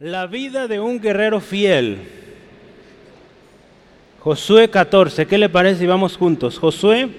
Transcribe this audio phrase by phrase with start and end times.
[0.00, 1.98] La vida de un guerrero fiel.
[4.20, 6.58] Josué 14, ¿qué le parece si vamos juntos?
[6.58, 7.10] Josué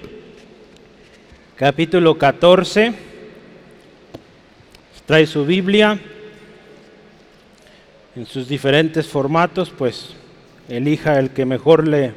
[1.54, 2.92] capítulo 14.
[5.06, 5.96] Trae su Biblia
[8.16, 10.16] en sus diferentes formatos, pues
[10.68, 12.14] elija el que mejor le,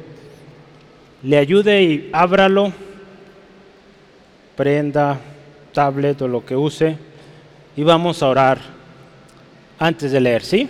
[1.22, 2.72] le ayude y ábralo,
[4.56, 5.20] prenda,
[5.72, 6.98] tablet o lo que use,
[7.76, 8.75] y vamos a orar
[9.78, 10.68] antes de leer, ¿sí?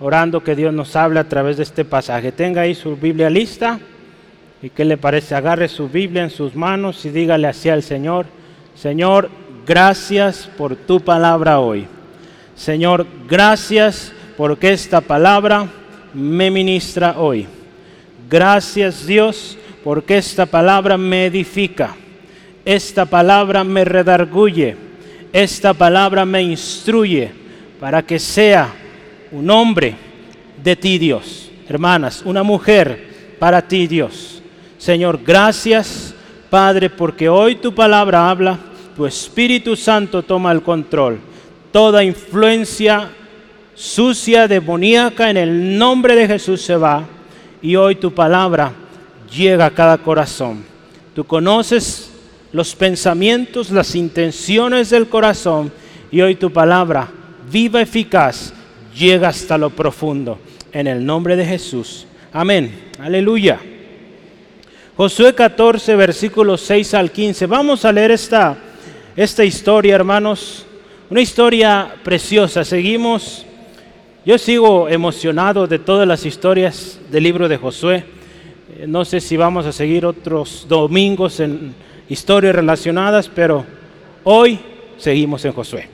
[0.00, 2.32] Orando que Dios nos hable a través de este pasaje.
[2.32, 3.78] Tenga ahí su Biblia lista.
[4.62, 5.34] ¿Y qué le parece?
[5.34, 8.26] Agarre su Biblia en sus manos y dígale así al Señor,
[8.74, 9.30] Señor,
[9.66, 11.86] gracias por tu palabra hoy.
[12.56, 15.68] Señor, gracias porque esta palabra
[16.12, 17.46] me ministra hoy.
[18.28, 21.94] Gracias Dios porque esta palabra me edifica.
[22.64, 24.76] Esta palabra me redarguye.
[25.32, 27.43] Esta palabra me instruye
[27.80, 28.72] para que sea
[29.30, 29.96] un hombre
[30.62, 31.50] de ti, Dios.
[31.68, 34.42] Hermanas, una mujer para ti, Dios.
[34.78, 36.14] Señor, gracias,
[36.50, 38.58] Padre, porque hoy tu palabra habla,
[38.96, 41.18] tu Espíritu Santo toma el control.
[41.72, 43.10] Toda influencia
[43.74, 47.04] sucia, demoníaca, en el nombre de Jesús se va.
[47.60, 48.72] Y hoy tu palabra
[49.34, 50.64] llega a cada corazón.
[51.14, 52.10] Tú conoces
[52.52, 55.72] los pensamientos, las intenciones del corazón.
[56.10, 57.08] Y hoy tu palabra
[57.50, 58.52] viva, eficaz,
[58.96, 60.38] llega hasta lo profundo.
[60.72, 62.06] En el nombre de Jesús.
[62.32, 62.90] Amén.
[62.98, 63.60] Aleluya.
[64.96, 67.46] Josué 14, versículos 6 al 15.
[67.46, 68.56] Vamos a leer esta,
[69.16, 70.66] esta historia, hermanos.
[71.10, 72.64] Una historia preciosa.
[72.64, 73.44] Seguimos.
[74.24, 78.04] Yo sigo emocionado de todas las historias del libro de Josué.
[78.86, 81.74] No sé si vamos a seguir otros domingos en
[82.08, 83.64] historias relacionadas, pero
[84.24, 84.58] hoy
[84.96, 85.88] seguimos en Josué.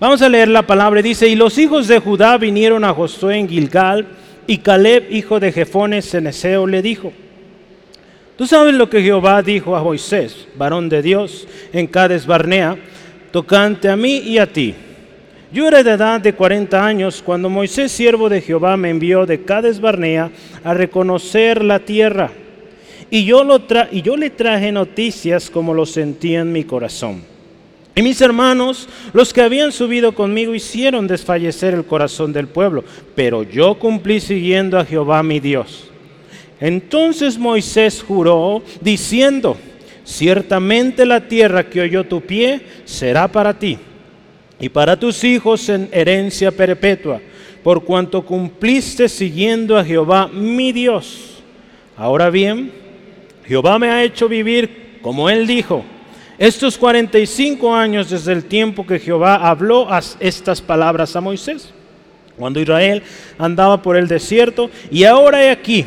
[0.00, 1.02] Vamos a leer la palabra.
[1.02, 4.06] Dice, y los hijos de Judá vinieron a Josué en Gilgal,
[4.46, 7.12] y Caleb, hijo de Jefones Ceneseo, le dijo,
[8.36, 12.78] Tú sabes lo que Jehová dijo a Moisés, varón de Dios, en Cades Barnea,
[13.30, 14.74] tocante a mí y a ti.
[15.52, 19.42] Yo era de edad de 40 años cuando Moisés, siervo de Jehová, me envió de
[19.44, 20.30] Cades Barnea
[20.64, 22.30] a reconocer la tierra.
[23.10, 23.60] Y yo, lo
[23.92, 27.22] y yo le traje noticias como lo sentía en mi corazón.
[27.94, 32.84] Y mis hermanos, los que habían subido conmigo, hicieron desfallecer el corazón del pueblo,
[33.14, 35.90] pero yo cumplí siguiendo a Jehová mi Dios.
[36.60, 39.56] Entonces Moisés juró, diciendo,
[40.04, 43.78] ciertamente la tierra que oyó tu pie será para ti
[44.60, 47.20] y para tus hijos en herencia perpetua,
[47.64, 51.42] por cuanto cumpliste siguiendo a Jehová mi Dios.
[51.96, 52.70] Ahora bien,
[53.46, 55.84] Jehová me ha hecho vivir como él dijo
[56.40, 59.86] estos 45 años desde el tiempo que Jehová habló
[60.18, 61.68] estas palabras a Moisés,
[62.38, 63.02] cuando Israel
[63.36, 65.84] andaba por el desierto, y ahora he aquí,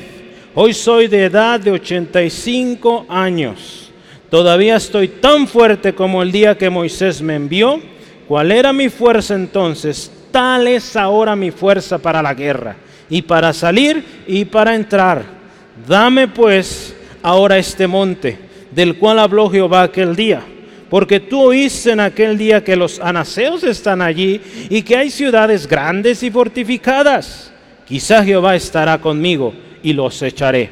[0.54, 3.92] hoy soy de edad de 85 años.
[4.30, 7.82] Todavía estoy tan fuerte como el día que Moisés me envió.
[8.28, 10.12] ¿Cuál era mi fuerza entonces?
[10.32, 12.76] Tal es ahora mi fuerza para la guerra,
[13.10, 15.24] y para salir y para entrar.
[15.88, 18.43] Dame pues ahora este monte
[18.74, 20.42] del cual habló Jehová aquel día.
[20.90, 24.40] Porque tú oíste en aquel día que los anaseos están allí
[24.70, 27.52] y que hay ciudades grandes y fortificadas.
[27.86, 30.70] Quizá Jehová estará conmigo y los echaré,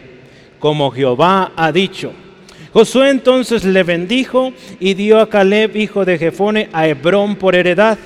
[0.59, 2.13] como Jehová ha dicho.
[2.71, 7.97] Josué entonces le bendijo y dio a Caleb, hijo de Jefone, a Hebrón por heredad.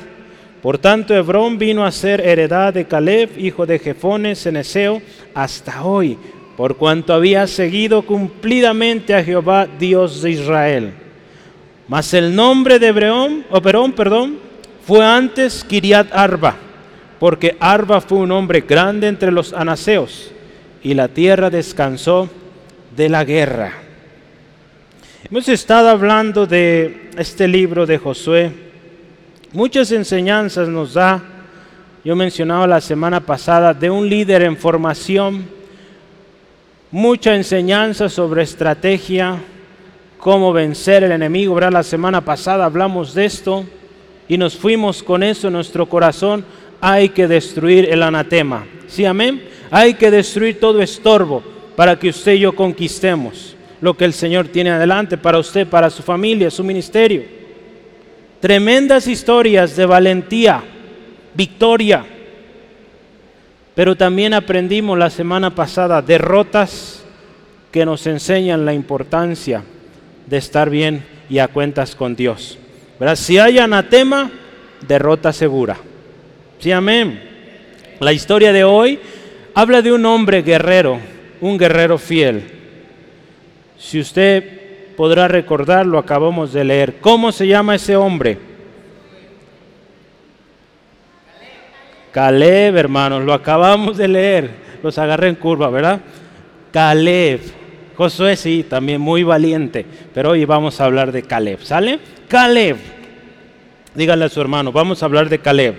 [0.62, 5.01] Por tanto, Hebrón vino a ser heredad de Caleb, hijo de Jefone, ceneseo,
[5.35, 6.17] hasta hoy,
[6.58, 10.94] por cuanto había seguido cumplidamente a Jehová, Dios de Israel.
[11.88, 14.38] Mas el nombre de Hebreón, o Perón, perdón,
[14.86, 16.56] fue antes Kiriat Arba,
[17.20, 20.32] porque Arba fue un hombre grande entre los anaseos,
[20.82, 22.30] y la tierra descansó
[22.96, 23.74] de la guerra.
[25.30, 28.52] Hemos estado hablando de este libro de Josué.
[29.52, 31.22] Muchas enseñanzas nos da.
[32.04, 35.48] Yo mencionaba la semana pasada de un líder en formación
[36.95, 39.36] mucha enseñanza sobre estrategia,
[40.18, 41.59] cómo vencer el enemigo.
[41.59, 43.65] La semana pasada hablamos de esto
[44.30, 46.45] y nos fuimos con eso en nuestro corazón.
[46.80, 48.65] Hay que destruir el anatema.
[48.88, 49.44] ¿Sí, amén?
[49.71, 51.44] Hay que destruir todo estorbo
[51.75, 55.89] para que usted y yo conquistemos lo que el Señor tiene adelante para usted, para
[55.89, 57.24] su familia, su ministerio.
[58.39, 60.63] Tremendas historias de valentía,
[61.33, 62.06] victoria,
[63.75, 67.04] pero también aprendimos la semana pasada derrotas
[67.72, 69.63] que nos enseñan la importancia
[70.25, 72.57] de estar bien y a cuentas con Dios.
[73.16, 74.31] Si hay anatema,
[74.88, 75.75] derrota segura.
[76.60, 77.22] Sí, amén.
[78.00, 79.00] La historia de hoy
[79.54, 81.00] habla de un hombre guerrero,
[81.42, 82.44] un guerrero fiel.
[83.77, 86.95] Si usted podrá recordar, lo acabamos de leer.
[87.01, 88.55] ¿Cómo se llama ese hombre?
[92.15, 94.50] Caleb, hermanos, lo acabamos de leer.
[94.81, 96.00] Los agarré en curva, ¿verdad?
[96.71, 97.41] Caleb.
[97.97, 102.00] Josué sí, también muy valiente, pero hoy vamos a hablar de Caleb, ¿sale?
[102.29, 102.77] Caleb.
[103.94, 105.75] Dígale a su hermano, vamos a hablar de Caleb.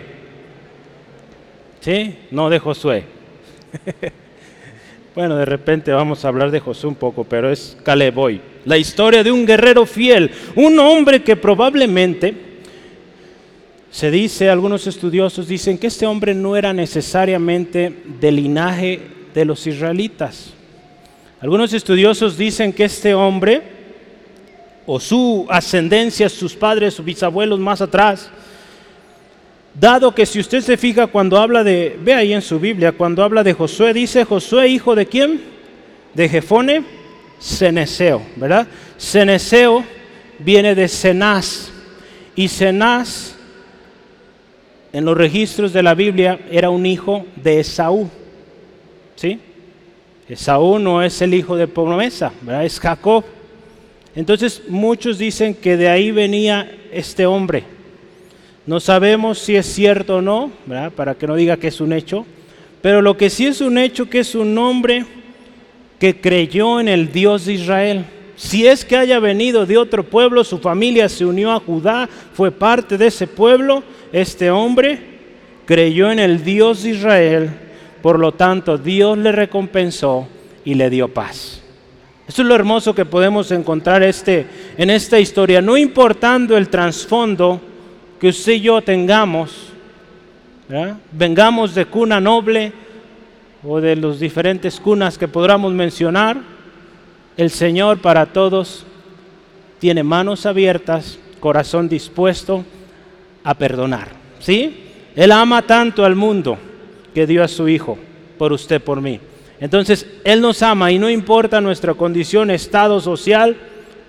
[1.80, 2.18] ¿Sí?
[2.30, 3.04] No de Josué.
[5.14, 8.42] bueno, de repente vamos a hablar de Josué un poco, pero es Caleb hoy.
[8.66, 12.45] La historia de un guerrero fiel, un hombre que probablemente
[13.96, 17.90] se dice, algunos estudiosos dicen que este hombre no era necesariamente
[18.20, 19.00] del linaje
[19.32, 20.52] de los israelitas.
[21.40, 23.62] Algunos estudiosos dicen que este hombre,
[24.84, 28.28] o su ascendencia, sus padres, sus bisabuelos más atrás,
[29.72, 33.22] dado que si usted se fija cuando habla de, ve ahí en su Biblia, cuando
[33.22, 35.40] habla de Josué, dice Josué, hijo de quién?
[36.12, 36.84] De Jefone,
[37.40, 38.66] Ceneseo, ¿verdad?
[38.98, 39.82] Ceneseo
[40.38, 41.70] viene de Cenaz,
[42.34, 43.35] y Cenaz
[44.96, 48.08] en los registros de la Biblia era un hijo de Esaú,
[49.14, 49.38] ¿sí?
[50.26, 52.64] Esaú no es el hijo de promesa, ¿verdad?
[52.64, 53.22] es Jacob.
[54.14, 57.64] Entonces muchos dicen que de ahí venía este hombre.
[58.64, 60.90] No sabemos si es cierto o no, ¿verdad?
[60.90, 62.24] para que no diga que es un hecho,
[62.80, 65.04] pero lo que sí es un hecho que es un hombre
[66.00, 68.06] que creyó en el Dios de Israel.
[68.34, 72.50] Si es que haya venido de otro pueblo, su familia se unió a Judá, fue
[72.50, 73.82] parte de ese pueblo,
[74.12, 74.98] este hombre
[75.64, 77.50] creyó en el Dios de Israel
[78.06, 80.28] por lo tanto, Dios le recompensó
[80.64, 81.60] y le dio paz.
[82.28, 84.46] Eso es lo hermoso que podemos encontrar este,
[84.78, 87.60] en esta historia, no importando el trasfondo
[88.20, 89.72] que usted y yo tengamos,
[91.10, 92.72] vengamos de cuna noble
[93.64, 96.36] o de las diferentes cunas que podamos mencionar,
[97.36, 98.86] el Señor para todos
[99.80, 102.64] tiene manos abiertas, corazón dispuesto
[103.46, 104.08] a perdonar.
[104.40, 104.82] ¿Sí?
[105.14, 106.58] Él ama tanto al mundo
[107.14, 107.96] que dio a su Hijo
[108.36, 109.20] por usted, por mí.
[109.60, 113.56] Entonces, Él nos ama y no importa nuestra condición, estado social,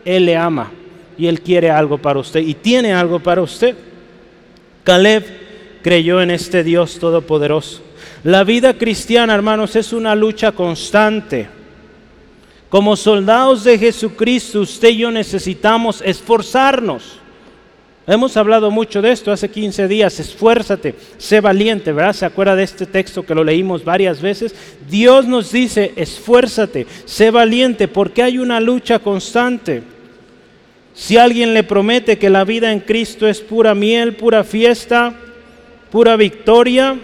[0.04, 0.72] Él le ama
[1.18, 3.75] y Él quiere algo para usted y tiene algo para usted.
[4.84, 5.24] Caleb
[5.84, 7.81] creyó en este Dios todopoderoso.
[8.24, 11.48] La vida cristiana, hermanos, es una lucha constante.
[12.69, 17.19] Como soldados de Jesucristo, usted y yo necesitamos esforzarnos
[18.09, 20.18] Hemos hablado mucho de esto hace 15 días.
[20.21, 22.13] Esfuérzate, sé valiente, ¿verdad?
[22.13, 24.56] ¿Se acuerda de este texto que lo leímos varias veces?
[24.89, 29.83] Dios nos dice, esfuérzate, sé valiente, porque hay una lucha constante.
[30.94, 35.13] Si alguien le promete que la vida en Cristo es pura miel, pura fiesta,
[35.92, 36.98] pura victoria,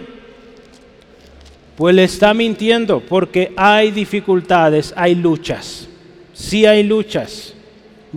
[1.76, 5.86] pues le está mintiendo, porque hay dificultades, hay luchas.
[6.32, 7.52] Sí hay luchas.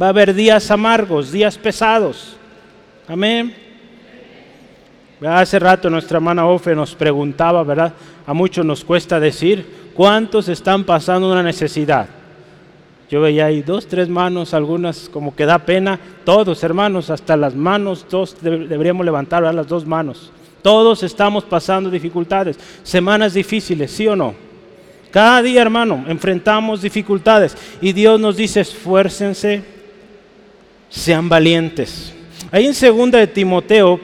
[0.01, 2.36] Va a haber días amargos, días pesados.
[3.07, 3.55] Amén.
[5.25, 7.93] Hace rato nuestra hermana Ofe nos preguntaba, ¿verdad?
[8.25, 12.07] A muchos nos cuesta decir cuántos están pasando una necesidad.
[13.09, 15.97] Yo veía ahí dos, tres manos, algunas como que da pena.
[16.25, 20.31] Todos, hermanos, hasta las manos, dos deberíamos levantar las dos manos.
[20.61, 24.35] Todos estamos pasando dificultades, semanas difíciles, ¿sí o no?
[25.11, 29.63] Cada día, hermano, enfrentamos dificultades y Dios nos dice, esfuércense,
[30.89, 32.16] sean valientes.
[32.49, 33.99] Ahí en segunda de Timoteo,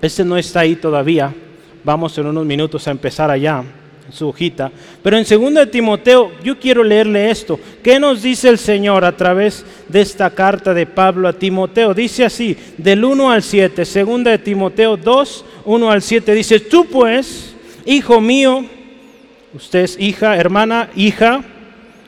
[0.00, 1.34] este no está ahí todavía,
[1.82, 3.64] vamos en unos minutos a empezar allá
[4.06, 4.70] en su hojita,
[5.02, 7.58] pero en segunda de Timoteo yo quiero leerle esto.
[7.82, 11.94] ¿Qué nos dice el Señor a través de esta carta de Pablo a Timoteo?
[11.94, 16.86] Dice así, del 1 al 7, segunda de Timoteo 2, 1 al 7, dice, tú
[16.86, 18.64] pues, hijo mío,
[19.52, 21.42] usted es hija, hermana, hija,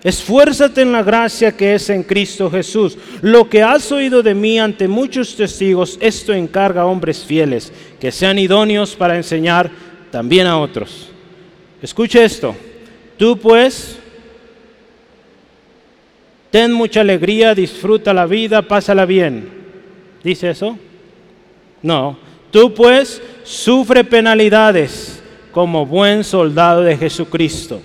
[0.03, 2.97] Esfuérzate en la gracia que es en Cristo Jesús.
[3.21, 8.11] Lo que has oído de mí ante muchos testigos, esto encarga a hombres fieles, que
[8.11, 9.71] sean idóneos para enseñar
[10.11, 11.11] también a otros.
[11.83, 12.57] Escuche esto.
[13.19, 13.99] Tú pues,
[16.51, 19.51] ten mucha alegría, disfruta la vida, pásala bien.
[20.25, 20.79] ¿Dice eso?
[21.83, 22.19] No.
[22.51, 27.83] Tú pues, sufre penalidades como buen soldado de Jesucristo.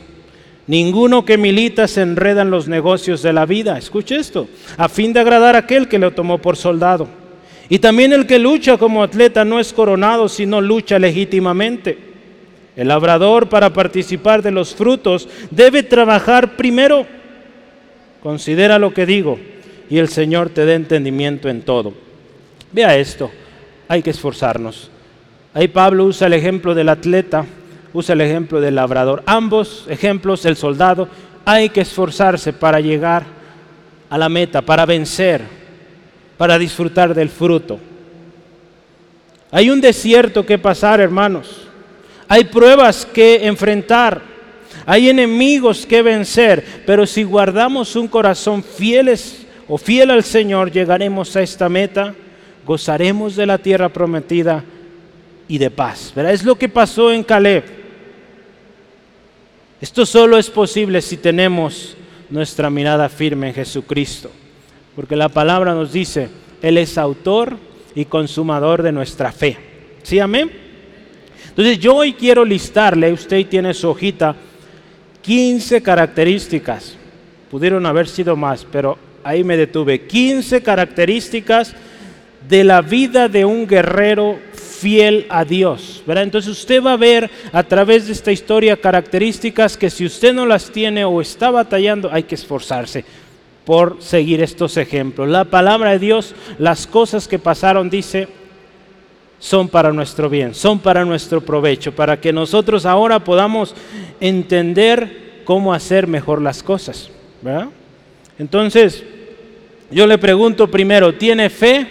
[0.67, 5.13] Ninguno que milita se enreda en los negocios de la vida, escuche esto, a fin
[5.13, 7.07] de agradar a aquel que le tomó por soldado.
[7.69, 11.97] Y también el que lucha como atleta no es coronado, sino lucha legítimamente.
[12.75, 17.05] El labrador para participar de los frutos debe trabajar primero.
[18.21, 19.39] Considera lo que digo
[19.89, 21.93] y el Señor te dé entendimiento en todo.
[22.71, 23.31] Vea esto,
[23.87, 24.89] hay que esforzarnos.
[25.53, 27.45] Ahí Pablo usa el ejemplo del atleta
[27.95, 29.23] usa el ejemplo del labrador.
[29.25, 31.07] Ambos ejemplos, el soldado,
[31.45, 33.23] hay que esforzarse para llegar
[34.09, 35.41] a la meta, para vencer,
[36.37, 37.79] para disfrutar del fruto.
[39.49, 41.61] Hay un desierto que pasar, hermanos.
[42.27, 44.21] Hay pruebas que enfrentar.
[44.85, 46.65] Hay enemigos que vencer.
[46.85, 52.13] Pero si guardamos un corazón fieles o fiel al Señor, llegaremos a esta meta,
[52.65, 54.65] gozaremos de la tierra prometida
[55.47, 56.11] y de paz.
[56.13, 56.33] ¿verdad?
[56.33, 57.84] Es lo que pasó en Caleb.
[59.81, 61.97] Esto solo es posible si tenemos
[62.29, 64.31] nuestra mirada firme en Jesucristo.
[64.95, 66.29] Porque la palabra nos dice,
[66.61, 67.57] Él es autor
[67.93, 69.57] y consumador de nuestra fe.
[70.03, 70.51] ¿Sí, amén?
[71.49, 74.35] Entonces yo hoy quiero listarle, usted tiene su hojita,
[75.21, 76.95] 15 características.
[77.49, 80.05] Pudieron haber sido más, pero ahí me detuve.
[80.05, 81.73] 15 características
[82.47, 84.37] de la vida de un guerrero
[84.85, 86.03] fiel a Dios.
[86.05, 86.25] ¿verdad?
[86.25, 90.45] Entonces usted va a ver a través de esta historia características que si usted no
[90.45, 93.03] las tiene o está batallando, hay que esforzarse
[93.65, 95.27] por seguir estos ejemplos.
[95.27, 98.27] La palabra de Dios, las cosas que pasaron, dice,
[99.39, 103.73] son para nuestro bien, son para nuestro provecho, para que nosotros ahora podamos
[104.19, 107.09] entender cómo hacer mejor las cosas.
[107.41, 107.69] ¿verdad?
[108.37, 109.03] Entonces,
[109.89, 111.87] yo le pregunto primero, ¿tiene fe?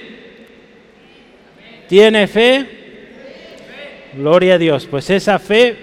[1.88, 2.83] ¿Tiene fe?
[4.16, 4.86] Gloria a Dios.
[4.86, 5.76] Pues esa fe,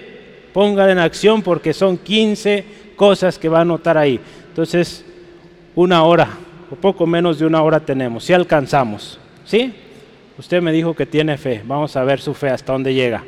[0.52, 2.64] póngala en acción porque son 15
[2.96, 4.20] cosas que va a anotar ahí.
[4.48, 5.04] Entonces,
[5.74, 6.28] una hora
[6.70, 9.18] o poco menos de una hora tenemos, si alcanzamos.
[9.44, 9.72] ¿Sí?
[10.38, 11.62] Usted me dijo que tiene fe.
[11.64, 13.22] Vamos a ver su fe hasta dónde llega.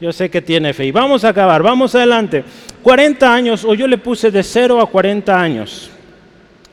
[0.00, 0.86] Yo sé que tiene fe.
[0.86, 2.44] Y vamos a acabar, vamos adelante.
[2.82, 5.90] 40 años, o yo le puse de 0 a 40 años.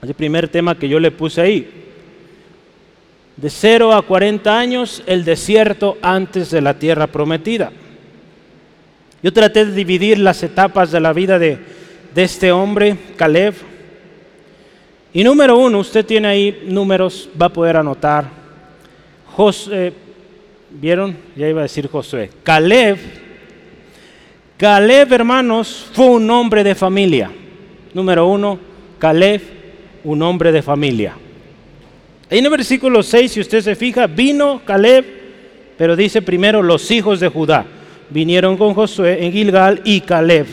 [0.02, 1.91] El primer tema que yo le puse ahí.
[3.42, 7.72] De 0 a 40 años, el desierto antes de la tierra prometida.
[9.24, 11.58] Yo traté de dividir las etapas de la vida de,
[12.14, 13.56] de este hombre, Caleb.
[15.12, 18.30] Y número uno, usted tiene ahí números, va a poder anotar.
[19.34, 19.94] José,
[20.70, 21.18] ¿vieron?
[21.36, 22.30] Ya iba a decir Josué.
[22.44, 23.00] Caleb,
[24.58, 27.32] Caleb, hermanos, fue un hombre de familia.
[27.96, 28.60] Número uno,
[29.00, 29.42] Caleb,
[30.04, 31.16] un hombre de familia.
[32.32, 35.06] En el versículo 6, si usted se fija, vino Caleb,
[35.78, 37.66] pero dice primero los hijos de Judá.
[38.10, 40.48] Vinieron con Josué en Gilgal y Caleb.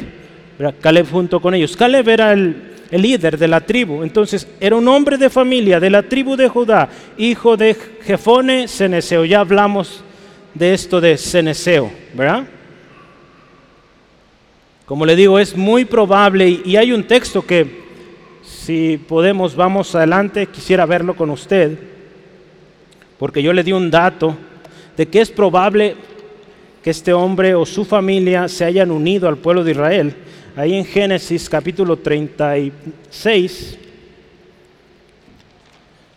[0.80, 1.76] Caleb junto con ellos.
[1.76, 2.56] Caleb era el,
[2.90, 4.02] el líder de la tribu.
[4.02, 9.24] Entonces era un hombre de familia de la tribu de Judá, hijo de Jefone Ceneseo.
[9.24, 10.02] Ya hablamos
[10.54, 12.44] de esto de Ceneseo, ¿verdad?
[14.84, 17.87] Como le digo, es muy probable y hay un texto que
[18.68, 21.78] si podemos, vamos adelante, quisiera verlo con usted,
[23.18, 24.36] porque yo le di un dato
[24.94, 25.96] de que es probable
[26.82, 30.14] que este hombre o su familia se hayan unido al pueblo de Israel.
[30.54, 33.78] Ahí en Génesis capítulo 36,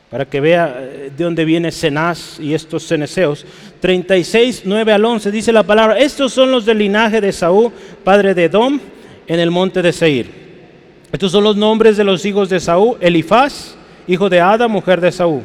[0.10, 3.46] para que vea eh, de dónde viene Cenaz y estos ceneseos.
[3.79, 7.72] 36, 9 al 11 dice la palabra, estos son los del linaje de Saúl,
[8.03, 8.77] padre de Edom,
[9.25, 10.41] en el monte de Seir.
[11.12, 13.75] Estos son los nombres de los hijos de Saúl, Elifaz,
[14.08, 15.41] hijo de Ada, mujer de Saúl,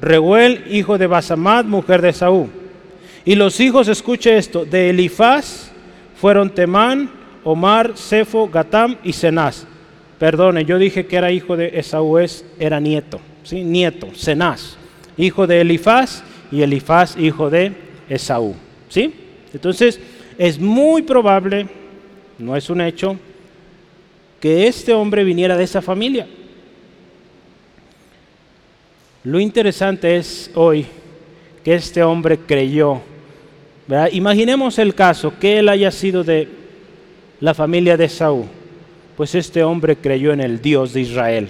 [0.00, 2.48] Reuel, hijo de Basamad, mujer de Saúl.
[3.24, 5.72] Y los hijos, escuche esto, de Elifaz
[6.20, 7.10] fueron Temán,
[7.44, 9.66] Omar, Cefo, Gatam y Cenaz.
[10.18, 12.18] Perdone, yo dije que era hijo de Esaú,
[12.58, 13.62] era nieto, ¿sí?
[13.62, 14.76] Nieto, Cenaz,
[15.16, 17.72] hijo de Elifaz y Elifaz, hijo de
[18.08, 18.54] Esaú,
[18.88, 19.14] ¿sí?
[19.52, 20.00] Entonces,
[20.38, 21.68] es muy probable,
[22.38, 23.16] no es un hecho,
[24.40, 26.26] que este hombre viniera de esa familia.
[29.24, 30.86] Lo interesante es hoy
[31.64, 33.00] que este hombre creyó.
[34.12, 36.48] Imaginemos el caso que él haya sido de
[37.40, 38.46] la familia de Saúl.
[39.16, 41.48] Pues este hombre creyó en el Dios de Israel.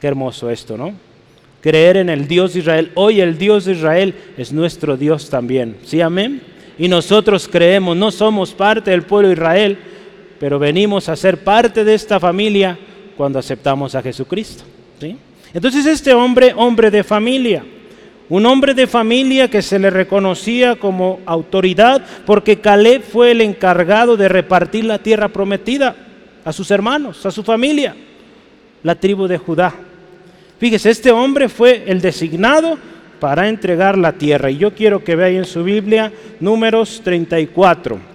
[0.00, 0.92] Qué hermoso esto, ¿no?
[1.60, 2.90] Creer en el Dios de Israel.
[2.94, 5.76] Hoy el Dios de Israel es nuestro Dios también.
[5.84, 6.42] ¿Sí, amén?
[6.76, 9.78] Y nosotros creemos, no somos parte del pueblo de Israel,
[10.42, 12.76] pero venimos a ser parte de esta familia
[13.16, 14.64] cuando aceptamos a Jesucristo.
[14.98, 15.16] ¿sí?
[15.54, 17.64] Entonces este hombre, hombre de familia,
[18.28, 24.16] un hombre de familia que se le reconocía como autoridad porque Caleb fue el encargado
[24.16, 25.94] de repartir la tierra prometida
[26.44, 27.94] a sus hermanos, a su familia,
[28.82, 29.72] la tribu de Judá.
[30.58, 32.76] Fíjese, este hombre fue el designado
[33.20, 34.50] para entregar la tierra.
[34.50, 38.10] Y yo quiero que vean en su Biblia números 34.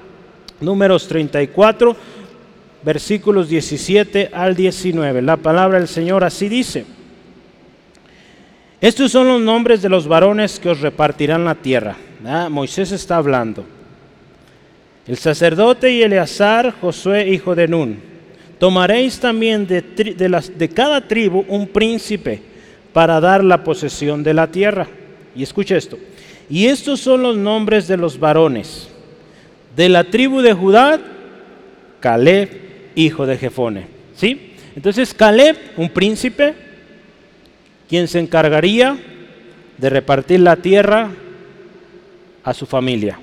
[0.60, 2.17] Números 34
[2.84, 5.22] versículos 17 al 19.
[5.22, 6.86] La palabra del Señor así dice.
[8.79, 11.96] Estos son los nombres de los varones que os repartirán la tierra.
[12.25, 13.65] Ah, Moisés está hablando.
[15.07, 18.00] el sacerdote y Eleazar, Josué, hijo de Nun.
[18.60, 22.41] Tomaréis también de, de cada tribu un príncipe
[22.93, 24.88] para dar la posesión de la tierra.
[25.36, 25.98] Y escucha esto.
[26.50, 28.89] Y estos son los nombres de los varones.
[29.75, 31.00] De la tribu de Judá,
[32.00, 32.67] Caleb,
[32.98, 33.86] hijo de Jefone.
[34.16, 34.54] ¿Sí?
[34.75, 36.54] Entonces Caleb, un príncipe,
[37.88, 38.98] quien se encargaría
[39.77, 41.10] de repartir la tierra
[42.44, 43.20] a su familia.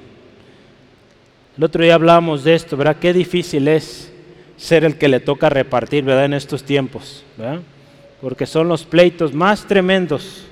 [1.56, 2.96] El otro día hablábamos de esto, ¿verdad?
[3.00, 4.12] Qué difícil es
[4.56, 6.24] ser el que le toca repartir, ¿verdad?
[6.24, 7.60] En estos tiempos, ¿verdad?
[8.20, 10.46] Porque son los pleitos más tremendos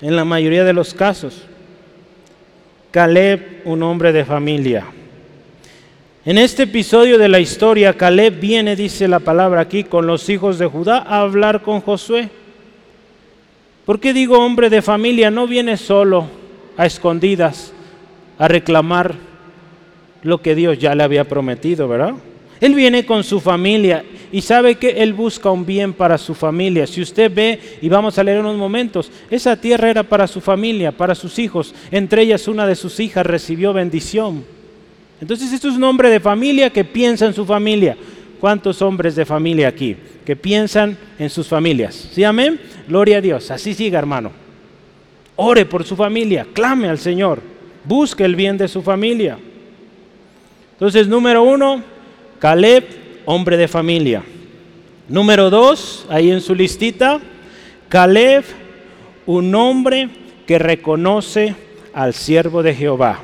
[0.00, 1.42] en la mayoría de los casos.
[2.90, 4.86] Caleb, un hombre de familia.
[6.26, 10.58] En este episodio de la historia, Caleb viene, dice la palabra aquí, con los hijos
[10.58, 12.30] de Judá a hablar con Josué.
[13.84, 15.30] ¿Por qué digo hombre de familia?
[15.30, 16.26] No viene solo
[16.78, 17.74] a escondidas
[18.38, 19.16] a reclamar
[20.22, 22.14] lo que Dios ya le había prometido, ¿verdad?
[22.58, 24.02] Él viene con su familia
[24.32, 26.86] y sabe que Él busca un bien para su familia.
[26.86, 30.90] Si usted ve, y vamos a leer unos momentos, esa tierra era para su familia,
[30.90, 31.74] para sus hijos.
[31.90, 34.63] Entre ellas una de sus hijas recibió bendición.
[35.24, 37.96] Entonces esto es un hombre de familia que piensa en su familia.
[38.38, 42.10] ¿Cuántos hombres de familia aquí que piensan en sus familias?
[42.12, 42.60] ¿Sí, amén?
[42.86, 43.50] Gloria a Dios.
[43.50, 44.32] Así siga, hermano.
[45.36, 47.40] Ore por su familia, clame al Señor,
[47.84, 49.38] busque el bien de su familia.
[50.72, 51.82] Entonces, número uno,
[52.38, 52.84] Caleb,
[53.24, 54.22] hombre de familia.
[55.08, 57.18] Número dos, ahí en su listita,
[57.88, 58.44] Caleb,
[59.24, 60.10] un hombre
[60.46, 61.54] que reconoce
[61.94, 63.22] al siervo de Jehová.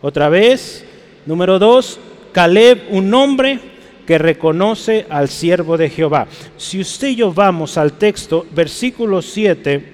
[0.00, 0.84] Otra vez,
[1.28, 2.00] número dos,
[2.32, 3.60] Caleb, un hombre
[4.04, 6.26] que reconoce al siervo de Jehová.
[6.56, 9.84] Si usted y yo vamos al texto, versículo 7,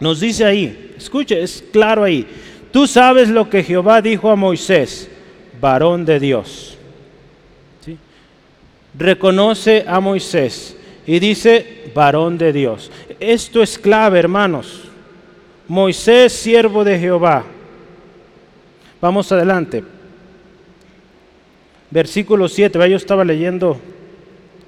[0.00, 2.26] nos dice ahí, escuche, es claro ahí,
[2.72, 5.08] tú sabes lo que Jehová dijo a Moisés,
[5.60, 6.74] varón de Dios
[8.96, 12.90] reconoce a Moisés y dice, varón de Dios.
[13.20, 14.84] Esto es clave, hermanos.
[15.68, 17.44] Moisés, siervo de Jehová.
[19.00, 19.93] Vamos adelante.
[21.94, 23.80] Versículo 7, yo estaba leyendo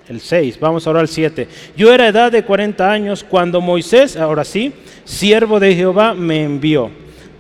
[0.09, 1.47] el 6, vamos ahora al 7.
[1.77, 4.73] Yo era edad de 40 años cuando Moisés, ahora sí,
[5.05, 6.91] siervo de Jehová, me envió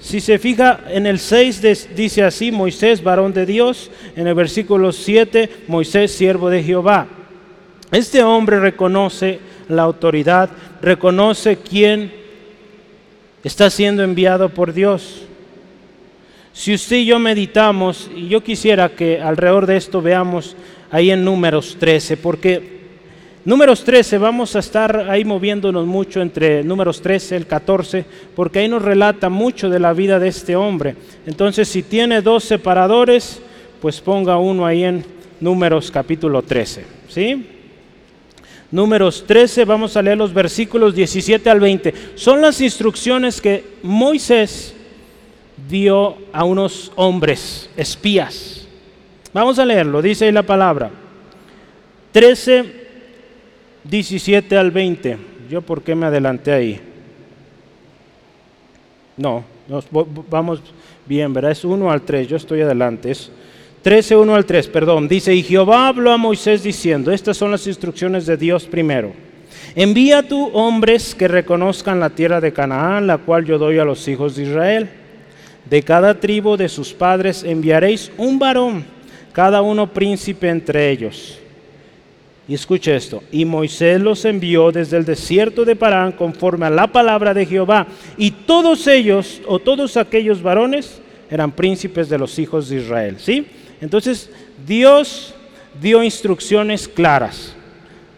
[0.07, 4.92] si se fija en el 6 dice así, Moisés, varón de Dios, en el versículo
[4.92, 7.09] 7, Moisés, siervo de Jehová.
[7.90, 12.12] Este hombre reconoce la autoridad, reconoce quién
[13.42, 15.22] está siendo enviado por Dios.
[16.57, 20.57] Si usted y yo meditamos, y yo quisiera que alrededor de esto veamos
[20.90, 22.77] ahí en números 13, porque
[23.45, 28.69] Números 13, vamos a estar ahí moviéndonos mucho entre números 13, el 14, porque ahí
[28.69, 30.97] nos relata mucho de la vida de este hombre.
[31.27, 33.40] Entonces, si tiene dos separadores,
[33.81, 35.05] pues ponga uno ahí en
[35.38, 36.85] números capítulo 13.
[37.09, 37.47] ¿Sí?
[38.73, 41.95] Números 13, vamos a leer los versículos 17 al 20.
[42.16, 44.75] Son las instrucciones que Moisés
[45.69, 48.66] dio a unos hombres, espías.
[49.33, 50.90] Vamos a leerlo, dice la palabra.
[52.12, 52.87] 13
[53.88, 55.16] 17 al 20.
[55.51, 56.81] ¿Yo por qué me adelanté ahí?
[59.16, 59.45] No,
[60.29, 60.61] vamos
[61.07, 61.53] bien, ¿verdad?
[61.53, 63.11] Es 1 al 3, yo estoy adelante.
[63.11, 63.31] Es
[63.83, 65.09] 13, 1 al 3, perdón.
[65.09, 69.12] Dice, y Jehová habló a Moisés diciendo, estas son las instrucciones de Dios primero.
[69.75, 74.07] Envía tú hombres que reconozcan la tierra de Canaán, la cual yo doy a los
[74.09, 74.90] hijos de Israel.
[75.68, 78.85] De cada tribu de sus padres enviaréis un varón,
[79.33, 81.38] cada uno príncipe entre ellos
[82.48, 86.87] y escuche esto, y Moisés los envió desde el desierto de Parán conforme a la
[86.87, 92.68] palabra de Jehová, y todos ellos, o todos aquellos varones, eran príncipes de los hijos
[92.68, 93.16] de Israel.
[93.18, 93.46] ¿sí?
[93.81, 94.31] Entonces,
[94.64, 95.35] Dios
[95.81, 97.52] dio instrucciones claras.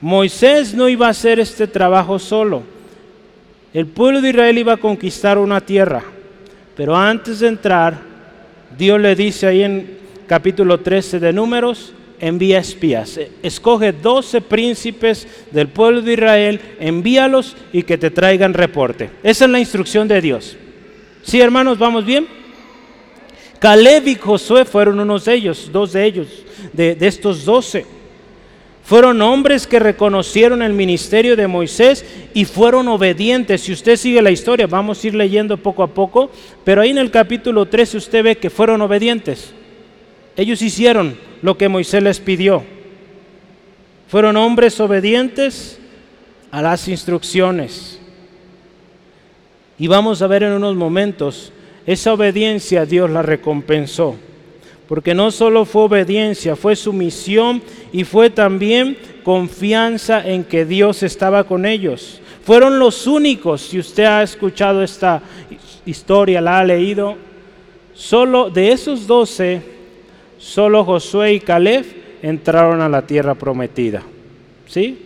[0.01, 2.63] Moisés no iba a hacer este trabajo solo.
[3.73, 6.05] El pueblo de Israel iba a conquistar una tierra,
[6.79, 7.99] pero antes de entrar,
[8.79, 13.19] Dios le dice ahí en capítulo 13 de Números, envía espías.
[13.43, 19.11] Escoge 12 príncipes del pueblo de Israel, envíalos y que te traigan reporte.
[19.25, 20.57] Esa es la instrucción de Dios.
[21.25, 22.29] ¿Sí, hermanos, vamos bien?
[23.59, 26.29] Caleb y Josué fueron unos de ellos, dos de ellos,
[26.73, 27.87] de, de estos doce.
[28.89, 33.61] Fueron hombres que reconocieron el ministerio de Moisés y fueron obedientes.
[33.61, 36.31] Si usted sigue la historia, vamos a ir leyendo poco a poco,
[36.65, 39.53] pero ahí en el capítulo 13 usted ve que fueron obedientes.
[40.39, 42.65] Ellos hicieron lo que Moisés les pidió.
[44.07, 45.79] Fueron hombres obedientes
[46.51, 48.01] a las instrucciones.
[49.79, 51.53] Y vamos a ver en unos momentos,
[51.85, 54.17] esa obediencia Dios la recompensó.
[54.89, 61.45] Porque no solo fue obediencia, fue sumisión y fue también confianza en que Dios estaba
[61.45, 62.23] con ellos.
[62.43, 65.21] Fueron los únicos, si usted ha escuchado esta
[65.85, 67.17] historia, la ha leído,
[67.93, 69.61] solo de esos doce,
[70.39, 71.85] solo Josué y Caleb
[72.23, 74.03] entraron a la tierra prometida.
[74.67, 74.99] ¿Sí?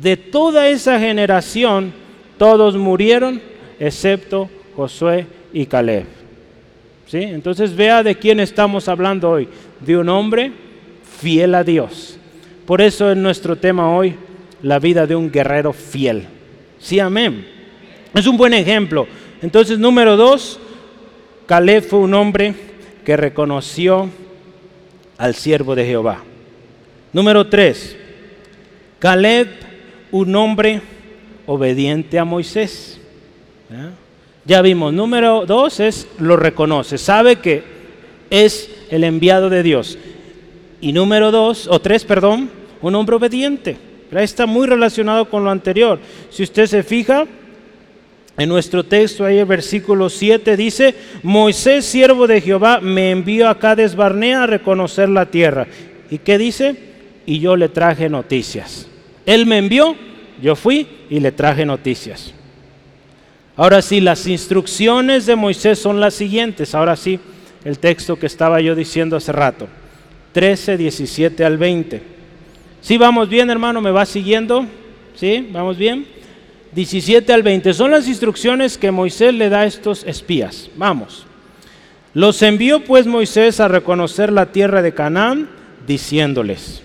[0.00, 1.92] De toda esa generación,
[2.38, 3.40] todos murieron
[3.80, 6.21] excepto Josué y Caleb.
[7.20, 9.48] Entonces vea de quién estamos hablando hoy,
[9.80, 10.52] de un hombre
[11.20, 12.18] fiel a Dios.
[12.66, 14.14] Por eso es nuestro tema hoy,
[14.62, 16.26] la vida de un guerrero fiel.
[16.78, 17.46] Sí, amén.
[18.14, 19.06] Es un buen ejemplo.
[19.42, 20.58] Entonces, número dos,
[21.46, 22.54] Caleb fue un hombre
[23.04, 24.08] que reconoció
[25.18, 26.22] al siervo de Jehová.
[27.12, 27.96] Número tres,
[28.98, 29.48] Caleb,
[30.12, 30.80] un hombre
[31.46, 33.00] obediente a Moisés.
[34.44, 37.62] Ya vimos, número dos es lo reconoce, sabe que
[38.30, 39.98] es el enviado de Dios.
[40.80, 42.50] Y número dos, o tres, perdón,
[42.80, 43.76] un hombre obediente.
[44.10, 45.98] Está muy relacionado con lo anterior.
[46.30, 47.26] Si usted se fija,
[48.38, 53.58] en nuestro texto, ahí el versículo 7 dice, Moisés, siervo de Jehová, me envió a
[53.58, 55.66] Cades Barnea a reconocer la tierra.
[56.10, 56.74] ¿Y qué dice?
[57.26, 58.88] Y yo le traje noticias.
[59.26, 59.94] Él me envió,
[60.40, 62.34] yo fui y le traje noticias.
[63.56, 66.74] Ahora sí, las instrucciones de Moisés son las siguientes.
[66.74, 67.20] Ahora sí,
[67.64, 69.68] el texto que estaba yo diciendo hace rato.
[70.32, 72.02] 13, 17 al 20.
[72.80, 73.82] ¿Sí vamos bien, hermano?
[73.82, 74.66] ¿Me va siguiendo?
[75.14, 75.46] ¿Sí?
[75.52, 76.06] ¿Vamos bien?
[76.74, 77.74] 17 al 20.
[77.74, 80.70] Son las instrucciones que Moisés le da a estos espías.
[80.76, 81.26] Vamos.
[82.14, 85.48] Los envió pues Moisés a reconocer la tierra de Canaán,
[85.86, 86.82] diciéndoles,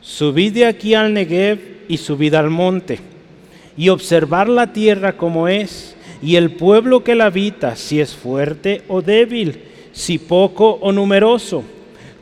[0.00, 3.11] subid de aquí al Negev y subid al monte
[3.76, 8.82] y observar la tierra como es, y el pueblo que la habita, si es fuerte
[8.88, 11.64] o débil, si poco o numeroso,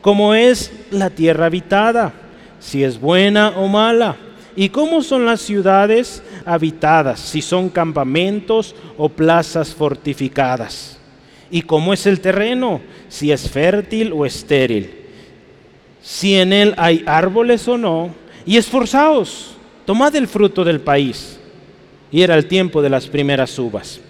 [0.01, 2.13] como es la tierra habitada,
[2.59, 4.17] si es buena o mala,
[4.55, 10.97] y cómo son las ciudades habitadas, si son campamentos o plazas fortificadas,
[11.51, 14.89] y cómo es el terreno, si es fértil o estéril,
[16.01, 18.09] si en él hay árboles o no,
[18.45, 21.37] y esforzaos, tomad el fruto del país
[22.11, 24.01] y era el tiempo de las primeras uvas.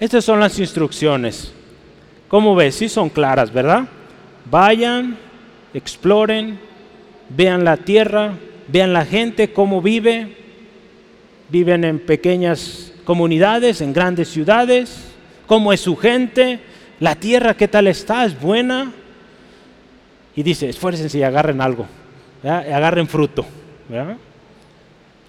[0.00, 1.52] Estas son las instrucciones.
[2.28, 2.74] ¿Cómo ves?
[2.74, 3.84] Sí son claras, ¿verdad?
[4.50, 5.16] Vayan,
[5.72, 6.58] exploren,
[7.28, 8.32] vean la tierra,
[8.68, 10.36] vean la gente, cómo vive.
[11.48, 15.04] Viven en pequeñas comunidades, en grandes ciudades,
[15.46, 16.58] cómo es su gente,
[16.98, 18.92] la tierra, qué tal está, es buena.
[20.34, 21.86] Y dice, esfuércense y agarren algo,
[22.42, 23.46] agarren fruto.
[23.88, 24.16] ¿verdad?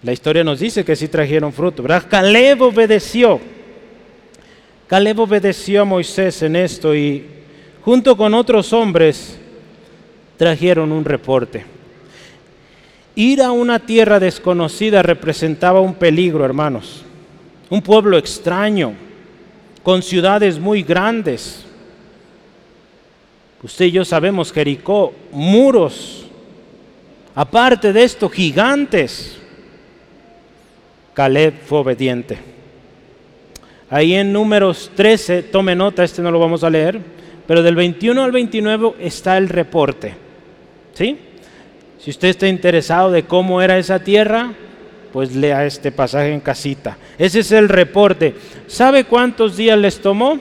[0.06, 2.06] La historia nos dice que sí trajeron fruto, ¿verdad?
[2.08, 3.42] Caleb obedeció.
[4.86, 7.26] Caleb obedeció a Moisés en esto y
[7.82, 9.36] junto con otros hombres
[10.38, 11.66] trajeron un reporte.
[13.16, 17.04] Ir a una tierra desconocida representaba un peligro, hermanos.
[17.72, 18.94] Un pueblo extraño,
[19.82, 21.66] con ciudades muy grandes.
[23.64, 26.28] Usted y yo sabemos Jericó, muros.
[27.34, 29.40] Aparte de esto, gigantes.
[31.16, 32.38] Caleb fue obediente.
[33.90, 37.00] Ahí en números 13, tome nota, este no lo vamos a leer,
[37.48, 40.14] pero del 21 al 29 está el reporte.
[40.94, 41.18] ¿Sí?
[42.00, 44.54] Si usted está interesado de cómo era esa tierra,
[45.14, 46.98] pues lea este pasaje en casita.
[47.18, 48.36] Ese es el reporte.
[48.68, 50.38] ¿Sabe cuántos días les tomó?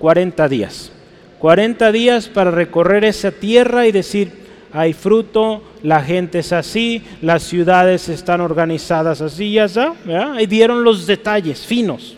[0.00, 0.90] 40 días.
[1.38, 4.32] 40 días para recorrer esa tierra y decir,
[4.72, 9.94] hay fruto, la gente es así, las ciudades están organizadas así, ya está,
[10.38, 12.16] y dieron los detalles finos.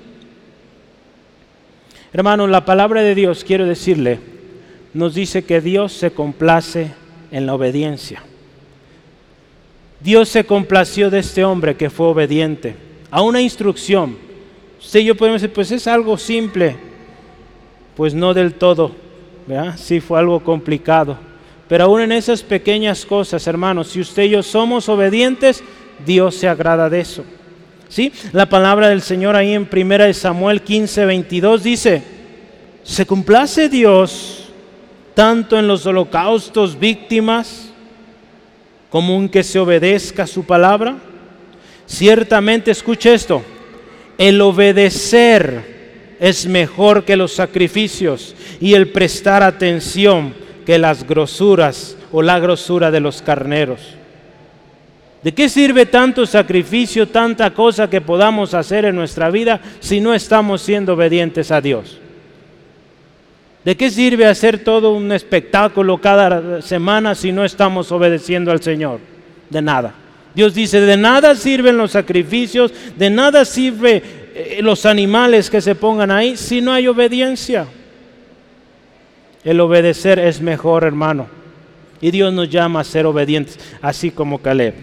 [2.12, 4.18] Hermano, la palabra de Dios, quiero decirle,
[4.92, 6.92] nos dice que Dios se complace
[7.30, 8.22] en la obediencia.
[10.00, 12.74] Dios se complació de este hombre que fue obediente
[13.10, 14.18] a una instrucción.
[14.78, 16.76] Usted y yo podemos decir, pues es algo simple.
[17.96, 18.90] Pues no del todo,
[19.46, 19.76] ¿verdad?
[19.78, 21.31] Sí fue algo complicado
[21.72, 25.64] pero aún en esas pequeñas cosas, hermanos, si usted y yo somos obedientes,
[26.04, 27.24] Dios se agrada de eso.
[27.88, 28.12] ¿Sí?
[28.32, 32.02] La palabra del Señor ahí en 1 Samuel 15, 22 dice,
[32.82, 34.50] se complace Dios
[35.14, 37.70] tanto en los holocaustos víctimas
[38.90, 40.98] como en que se obedezca su palabra.
[41.86, 43.42] Ciertamente, escuche esto,
[44.18, 52.22] el obedecer es mejor que los sacrificios y el prestar atención que las grosuras o
[52.22, 53.80] la grosura de los carneros.
[55.22, 60.14] ¿De qué sirve tanto sacrificio, tanta cosa que podamos hacer en nuestra vida si no
[60.14, 61.98] estamos siendo obedientes a Dios?
[63.64, 68.98] ¿De qué sirve hacer todo un espectáculo cada semana si no estamos obedeciendo al Señor?
[69.48, 69.94] De nada.
[70.34, 74.02] Dios dice, de nada sirven los sacrificios, de nada sirve
[74.34, 77.66] eh, los animales que se pongan ahí si no hay obediencia.
[79.44, 81.26] El obedecer es mejor, hermano.
[82.00, 84.74] Y Dios nos llama a ser obedientes, así como Caleb.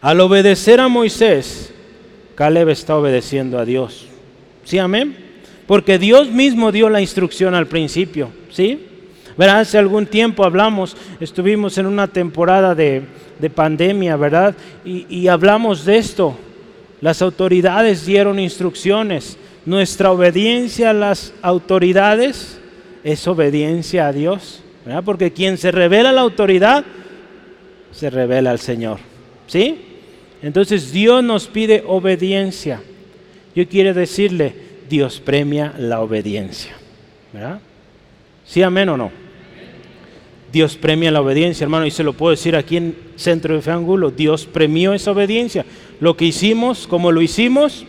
[0.00, 1.72] Al obedecer a Moisés,
[2.34, 4.06] Caleb está obedeciendo a Dios.
[4.64, 5.16] ¿Sí, amén?
[5.66, 8.86] Porque Dios mismo dio la instrucción al principio, ¿sí?
[9.36, 13.02] Verá, hace algún tiempo hablamos, estuvimos en una temporada de,
[13.54, 14.54] pandemia, ¿verdad?
[14.84, 16.36] Y, y hablamos de esto.
[17.00, 19.38] Las autoridades dieron instrucciones.
[19.64, 22.60] Nuestra obediencia a las autoridades
[23.04, 25.02] es obediencia a Dios, ¿verdad?
[25.04, 26.84] Porque quien se revela a la autoridad,
[27.92, 28.98] se revela al Señor,
[29.46, 29.78] ¿sí?
[30.42, 32.80] Entonces Dios nos pide obediencia.
[33.54, 34.54] Yo quiero decirle,
[34.88, 36.72] Dios premia la obediencia.
[37.32, 37.60] ¿Verdad?
[38.44, 39.10] ¿Sí, amén o no?
[40.52, 43.70] Dios premia la obediencia, hermano, y se lo puedo decir aquí en Centro de Fe
[43.70, 44.10] Angulo.
[44.10, 45.64] Dios premió esa obediencia.
[46.00, 47.84] Lo que hicimos, como lo hicimos,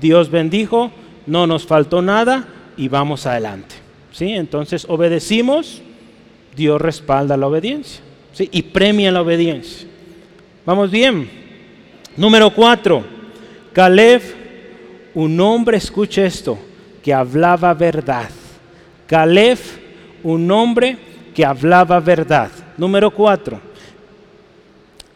[0.00, 0.92] Dios bendijo,
[1.26, 3.83] no nos faltó nada y vamos adelante.
[4.14, 4.32] ¿Sí?
[4.32, 5.82] Entonces obedecimos,
[6.56, 8.00] Dios respalda la obediencia.
[8.32, 8.48] ¿Sí?
[8.50, 9.86] Y premia la obediencia.
[10.64, 11.28] Vamos bien.
[12.16, 13.04] Número cuatro,
[13.74, 14.44] Caleb
[15.14, 16.58] un hombre, escuche esto,
[17.02, 18.28] que hablaba verdad.
[19.06, 19.58] Caleb,
[20.22, 20.96] un hombre
[21.34, 22.50] que hablaba verdad.
[22.76, 23.60] Número cuatro.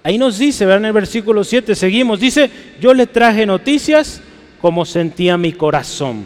[0.02, 0.82] Ahí nos dice, ¿verdad?
[0.82, 2.48] en el versículo 7, seguimos, dice,
[2.80, 4.22] yo le traje noticias
[4.60, 6.24] como sentía mi corazón.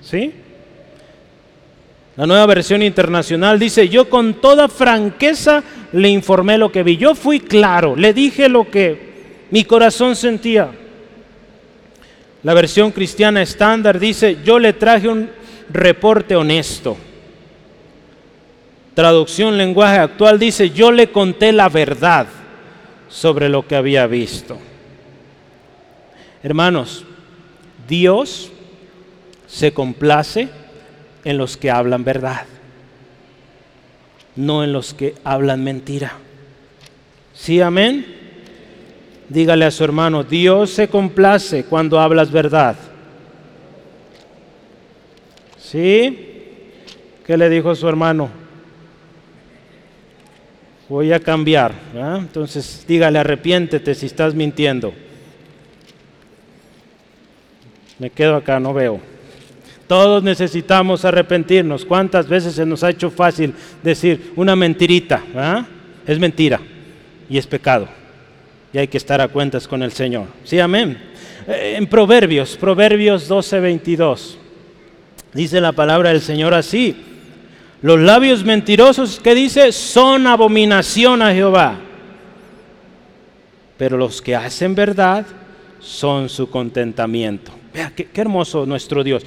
[0.00, 0.32] ¿Sí?
[2.18, 6.96] La nueva versión internacional dice, yo con toda franqueza le informé lo que vi.
[6.96, 10.68] Yo fui claro, le dije lo que mi corazón sentía.
[12.42, 15.30] La versión cristiana estándar dice, yo le traje un
[15.70, 16.96] reporte honesto.
[18.94, 22.26] Traducción lenguaje actual dice, yo le conté la verdad
[23.08, 24.58] sobre lo que había visto.
[26.42, 27.04] Hermanos,
[27.86, 28.50] Dios
[29.46, 30.48] se complace
[31.24, 32.46] en los que hablan verdad,
[34.36, 36.12] no en los que hablan mentira.
[37.34, 38.04] ¿Sí, amén?
[39.28, 42.76] Dígale a su hermano, Dios se complace cuando hablas verdad.
[45.58, 46.26] ¿Sí?
[47.26, 48.30] ¿Qué le dijo su hermano?
[50.88, 51.74] Voy a cambiar.
[51.94, 54.94] Entonces dígale, arrepiéntete si estás mintiendo.
[57.98, 58.98] Me quedo acá, no veo.
[59.88, 61.84] Todos necesitamos arrepentirnos.
[61.84, 65.22] ¿Cuántas veces se nos ha hecho fácil decir una mentirita?
[66.06, 66.60] Es mentira
[67.28, 67.88] y es pecado
[68.72, 70.26] y hay que estar a cuentas con el Señor.
[70.44, 70.98] Sí, amén.
[71.46, 74.38] Eh, en Proverbios, Proverbios 12, 22,
[75.32, 76.96] dice la palabra del Señor así.
[77.80, 79.72] Los labios mentirosos, ¿qué dice?
[79.72, 81.78] Son abominación a Jehová.
[83.76, 85.24] Pero los que hacen verdad
[85.78, 87.52] son su contentamiento.
[87.72, 89.24] Vea, qué hermoso nuestro Dios.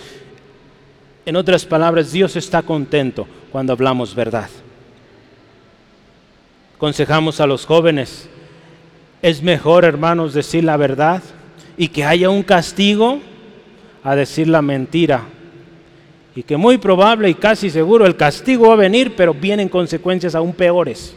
[1.25, 4.49] En otras palabras, Dios está contento cuando hablamos verdad.
[6.75, 8.27] Aconsejamos a los jóvenes,
[9.21, 11.21] es mejor, hermanos, decir la verdad
[11.77, 13.19] y que haya un castigo
[14.03, 15.21] a decir la mentira.
[16.35, 20.33] Y que muy probable y casi seguro el castigo va a venir, pero vienen consecuencias
[20.33, 21.15] aún peores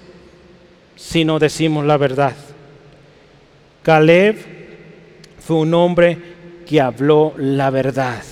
[0.96, 2.34] si no decimos la verdad.
[3.82, 4.36] Caleb
[5.40, 6.18] fue un hombre
[6.66, 8.22] que habló la verdad.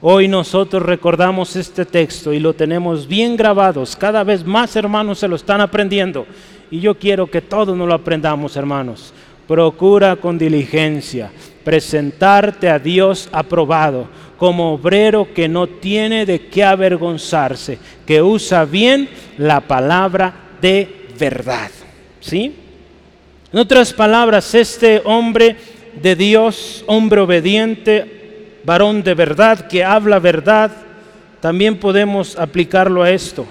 [0.00, 3.96] Hoy nosotros recordamos este texto y lo tenemos bien grabados.
[3.96, 6.24] Cada vez más hermanos se lo están aprendiendo.
[6.70, 9.12] Y yo quiero que todos nos lo aprendamos, hermanos.
[9.48, 11.32] Procura con diligencia
[11.64, 14.06] presentarte a Dios aprobado
[14.36, 20.32] como obrero que no tiene de qué avergonzarse, que usa bien la palabra
[20.62, 21.70] de verdad.
[22.20, 22.54] ¿Sí?
[23.52, 25.56] En otras palabras, este hombre
[26.00, 28.17] de Dios, hombre obediente,
[28.68, 30.70] varón de verdad, que habla verdad,
[31.40, 33.46] también podemos aplicarlo a esto.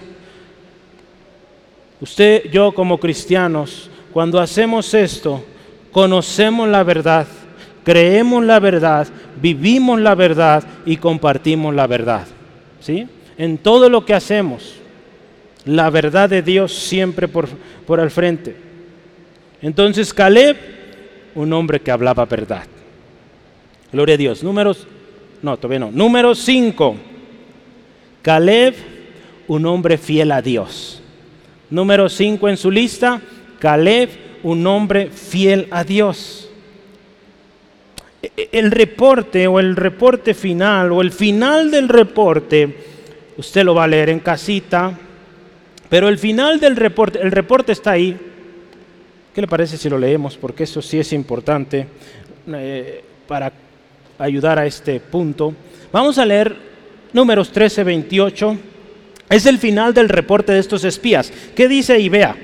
[1.99, 5.43] Usted, yo como cristianos, cuando hacemos esto,
[5.91, 7.25] conocemos la verdad,
[7.83, 9.07] creemos la verdad,
[9.41, 12.27] vivimos la verdad y compartimos la verdad.
[12.79, 13.07] ¿Sí?
[13.39, 14.75] En todo lo que hacemos,
[15.65, 17.47] la verdad de Dios siempre por,
[17.87, 18.55] por al frente.
[19.63, 20.57] Entonces Caleb,
[21.33, 22.65] un hombre que hablaba verdad.
[23.91, 24.43] Gloria a Dios.
[24.43, 24.85] Números,
[25.41, 25.91] no, todavía no.
[25.91, 26.95] Número 5.
[28.21, 28.75] Caleb,
[29.47, 31.01] un hombre fiel a Dios.
[31.69, 33.21] Número 5 en su lista,
[33.59, 34.09] Caleb,
[34.43, 36.49] un hombre fiel a Dios.
[38.21, 42.75] E, e, el reporte o el reporte final o el final del reporte
[43.37, 44.97] usted lo va a leer en casita,
[45.89, 48.17] pero el final del reporte, el reporte está ahí.
[49.33, 50.35] ¿Qué le parece si lo leemos?
[50.35, 51.87] Porque eso sí es importante
[52.47, 53.53] eh, para
[54.19, 55.53] ayudar a este punto.
[55.91, 56.55] Vamos a leer
[57.13, 58.57] números 13, 28.
[59.29, 61.31] Es el final del reporte de estos espías.
[61.55, 62.35] ¿Qué dice y vea?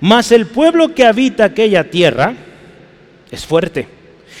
[0.00, 2.34] Mas el pueblo que habita aquella tierra
[3.30, 3.86] es fuerte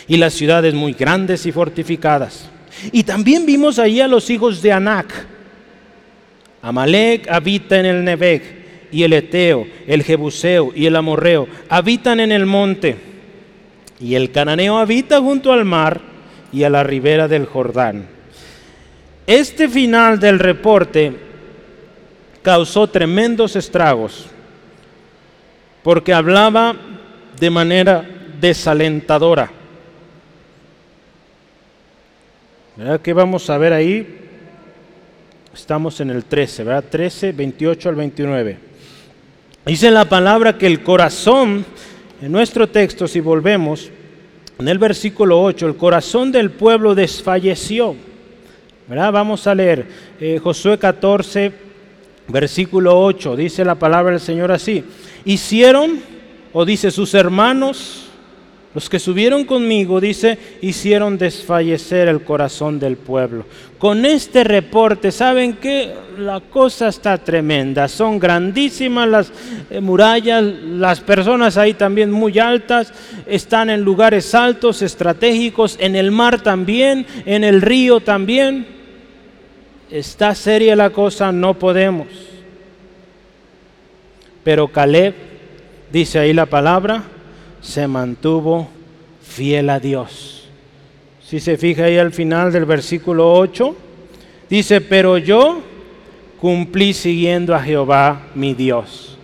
[0.08, 2.48] y las ciudades muy grandes y fortificadas.
[2.92, 5.12] Y también vimos ahí a los hijos de Anac.
[6.62, 12.32] Amalek habita en el Nebeg y el Eteo, el Jebuseo y el Amorreo habitan en
[12.32, 12.96] el monte.
[14.00, 16.09] Y el Cananeo habita junto al mar
[16.52, 18.06] y a la ribera del Jordán.
[19.26, 21.12] Este final del reporte
[22.42, 24.26] causó tremendos estragos
[25.82, 26.74] porque hablaba
[27.38, 28.04] de manera
[28.40, 29.50] desalentadora.
[32.76, 34.18] ¿Verdad que vamos a ver ahí?
[35.54, 36.84] Estamos en el 13, ¿verdad?
[36.88, 38.58] 13, 28 al 29.
[39.66, 41.64] Dice la palabra que el corazón,
[42.22, 43.90] en nuestro texto, si volvemos,
[44.60, 47.96] en el versículo 8, el corazón del pueblo desfalleció.
[48.86, 49.12] ¿Verdad?
[49.12, 49.86] Vamos a leer
[50.20, 51.52] eh, Josué 14,
[52.28, 54.84] versículo 8, dice la palabra del Señor así.
[55.24, 56.00] Hicieron,
[56.52, 58.09] o dice sus hermanos,
[58.72, 63.44] los que subieron conmigo, dice, hicieron desfallecer el corazón del pueblo.
[63.78, 67.88] Con este reporte, ¿saben que La cosa está tremenda.
[67.88, 69.32] Son grandísimas las
[69.70, 72.92] eh, murallas, las personas ahí también muy altas,
[73.26, 78.66] están en lugares altos, estratégicos, en el mar también, en el río también.
[79.90, 82.06] Está seria la cosa, no podemos.
[84.44, 85.14] Pero Caleb,
[85.90, 87.02] dice ahí la palabra,
[87.60, 88.68] se mantuvo
[89.22, 90.48] fiel a Dios.
[91.24, 93.76] Si se fija ahí al final del versículo 8,
[94.48, 95.62] dice, pero yo
[96.40, 99.16] cumplí siguiendo a Jehová mi Dios.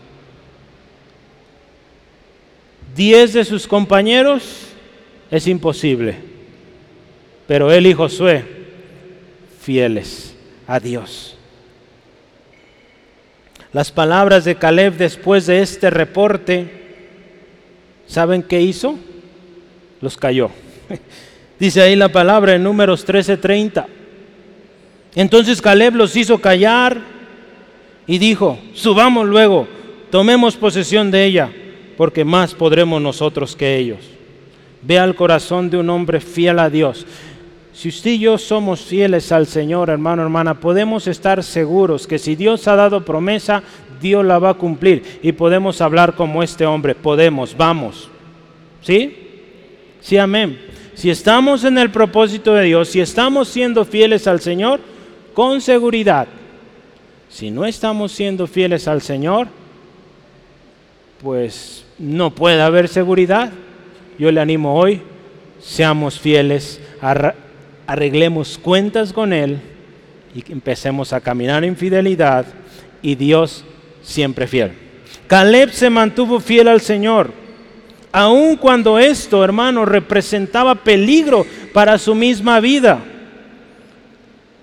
[2.94, 4.68] Diez de sus compañeros
[5.30, 6.16] es imposible,
[7.46, 8.44] pero él y Josué
[9.60, 10.34] fieles
[10.66, 11.36] a Dios.
[13.72, 16.85] Las palabras de Caleb después de este reporte
[18.06, 18.96] ¿Saben qué hizo?
[20.00, 20.50] Los cayó.
[21.58, 23.86] Dice ahí la palabra en números 13:30.
[25.14, 27.00] Entonces Caleb los hizo callar
[28.06, 29.66] y dijo, subamos luego,
[30.10, 31.50] tomemos posesión de ella,
[31.96, 33.98] porque más podremos nosotros que ellos.
[34.82, 37.06] Ve al corazón de un hombre fiel a Dios.
[37.76, 42.34] Si usted y yo somos fieles al Señor, hermano, hermana, podemos estar seguros que si
[42.34, 43.62] Dios ha dado promesa,
[44.00, 48.08] Dios la va a cumplir y podemos hablar como este hombre, podemos, vamos.
[48.80, 49.14] ¿Sí?
[50.00, 50.58] Sí, amén.
[50.94, 54.80] Si estamos en el propósito de Dios, si estamos siendo fieles al Señor,
[55.34, 56.28] con seguridad.
[57.28, 59.48] Si no estamos siendo fieles al Señor,
[61.22, 63.52] pues no puede haber seguridad.
[64.18, 65.02] Yo le animo hoy,
[65.60, 66.80] seamos fieles,
[67.86, 69.60] arreglemos cuentas con Él
[70.34, 72.44] y empecemos a caminar en fidelidad
[73.02, 73.64] y Dios
[74.02, 74.72] siempre fiel.
[75.26, 77.32] Caleb se mantuvo fiel al Señor,
[78.12, 82.98] aun cuando esto, hermano, representaba peligro para su misma vida.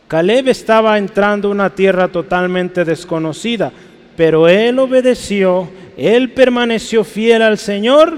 [0.08, 3.72] Caleb estaba entrando a una tierra totalmente desconocida,
[4.16, 8.18] pero él obedeció, él permaneció fiel al Señor.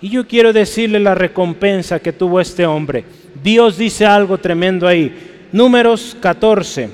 [0.00, 3.04] Y yo quiero decirle la recompensa que tuvo este hombre.
[3.42, 5.48] Dios dice algo tremendo ahí.
[5.52, 6.88] Números 14,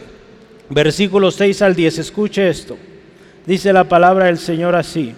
[0.69, 1.99] versículos 6 al 10.
[1.99, 2.77] Escuche esto.
[3.47, 5.15] Dice la palabra del Señor así.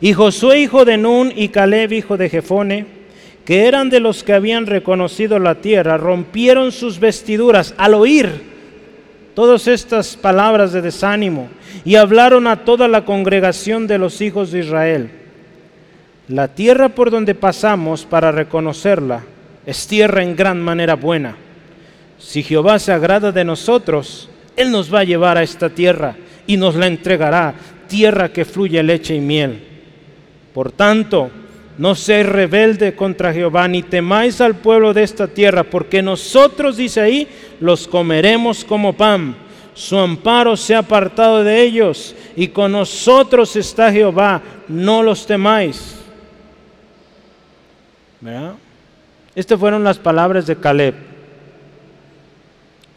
[0.00, 2.86] Y Josué hijo de Nun y Caleb hijo de Jefone,
[3.44, 8.28] que eran de los que habían reconocido la tierra, rompieron sus vestiduras al oír
[9.34, 11.48] todas estas palabras de desánimo
[11.84, 15.10] y hablaron a toda la congregación de los hijos de Israel.
[16.26, 19.22] La tierra por donde pasamos para reconocerla
[19.68, 21.36] es tierra en gran manera buena.
[22.18, 26.16] Si Jehová se agrada de nosotros, Él nos va a llevar a esta tierra
[26.46, 27.52] y nos la entregará,
[27.86, 29.62] tierra que fluye leche y miel.
[30.54, 31.30] Por tanto,
[31.76, 37.02] no seáis rebelde contra Jehová, ni temáis al pueblo de esta tierra, porque nosotros, dice
[37.02, 37.28] ahí,
[37.60, 39.36] los comeremos como pan.
[39.74, 45.96] Su amparo se ha apartado de ellos, y con nosotros está Jehová, no los temáis.
[49.38, 50.96] Estas fueron las palabras de Caleb,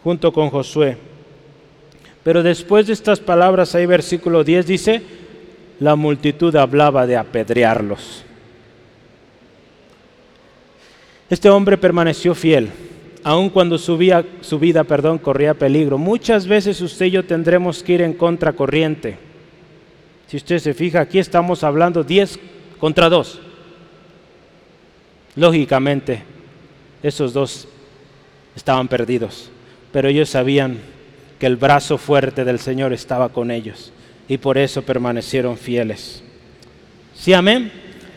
[0.04, 0.98] junto con Josué.
[2.24, 5.04] Pero después de estas palabras, ahí versículo 10 dice,
[5.80, 8.24] la multitud hablaba de apedrearlos.
[11.30, 12.72] Este hombre permaneció fiel
[13.24, 16.00] aun cuando su vida, perdón, corría peligro.
[16.00, 19.20] Muchas veces usted y yo tendremos que ir en contracorriente.
[20.26, 22.39] Si usted se fija, aquí estamos hablando 10
[22.80, 23.42] contra 2.
[25.36, 26.31] Lógicamente,
[27.04, 27.68] esos dos
[28.56, 29.49] estaban perdidos,
[29.91, 30.80] pero ellos sabían
[31.39, 33.91] que el brazo fuerte del Señor estaba con ellos
[34.28, 36.24] y por eso permanecieron fieles.
[37.16, 37.72] Sí, amén.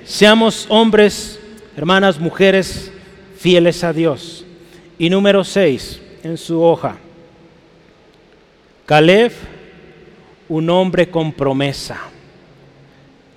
[0.05, 1.41] Seamos hombres,
[1.77, 2.93] hermanas, mujeres,
[3.39, 4.45] fieles a Dios.
[4.99, 6.97] Y número 6 en su hoja.
[8.87, 9.33] Caleb,
[10.49, 11.99] un hombre con promesa.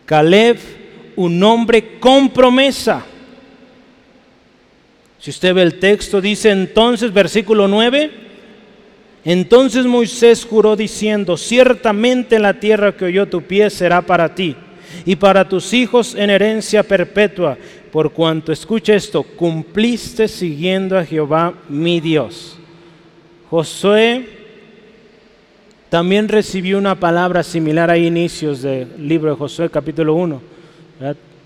[0.05, 0.57] Caleb,
[1.15, 3.05] un hombre con promesa.
[5.19, 8.11] Si usted ve el texto, dice entonces, versículo 9,
[9.25, 14.55] entonces Moisés juró diciendo, ciertamente la tierra que oyó tu pie será para ti
[15.05, 17.57] y para tus hijos en herencia perpetua,
[17.91, 22.57] por cuanto, escucha esto, cumpliste siguiendo a Jehová mi Dios.
[23.49, 24.37] Josué
[25.89, 30.41] también recibió una palabra similar a inicios del libro de Josué capítulo 1.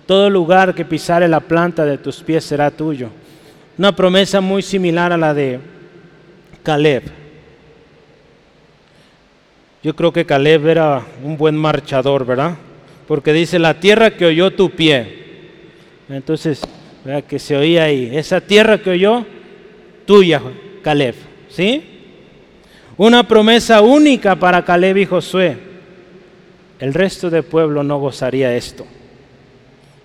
[0.05, 3.09] Todo lugar que pisare la planta de tus pies será tuyo.
[3.81, 5.59] Una promesa muy similar a la de
[6.61, 7.01] Caleb.
[9.81, 12.57] Yo creo que Caleb era un buen marchador, ¿verdad?
[13.07, 15.23] Porque dice, la tierra que oyó tu pie.
[16.09, 16.61] Entonces,
[17.03, 17.23] ¿verdad?
[17.23, 19.25] que se oía ahí, esa tierra que oyó,
[20.05, 20.43] tuya,
[20.83, 21.15] Caleb.
[21.49, 21.83] ¿Sí?
[22.97, 25.57] Una promesa única para Caleb y Josué.
[26.77, 28.85] El resto del pueblo no gozaría esto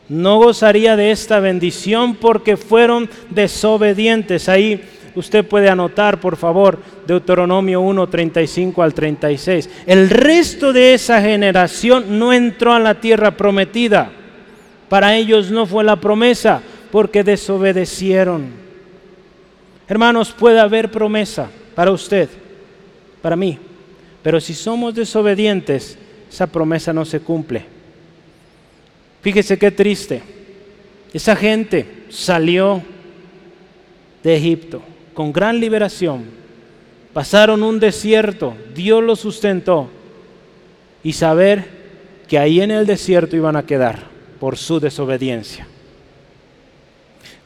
[0.09, 4.48] no gozaría de esta bendición porque fueron desobedientes.
[4.48, 4.82] Ahí
[5.14, 9.68] usted puede anotar, por favor, Deuteronomio 1, 35 al 36.
[9.86, 14.11] El resto de esa generación no entró a la tierra prometida.
[14.88, 18.66] Para ellos no fue la promesa porque desobedecieron.
[19.88, 22.28] Hermanos, puede haber promesa para usted,
[23.22, 23.59] para mí,
[24.22, 25.98] pero si somos desobedientes,
[26.28, 27.76] esa promesa no se cumple.
[29.23, 30.23] Fíjese qué triste.
[31.12, 32.83] Esa gente salió
[34.23, 34.83] de Egipto
[35.14, 36.25] con gran liberación.
[37.12, 39.89] Pasaron un desierto, Dios los sustentó.
[41.03, 41.64] Y saber
[42.29, 44.01] que ahí en el desierto iban a quedar
[44.39, 45.67] por su desobediencia.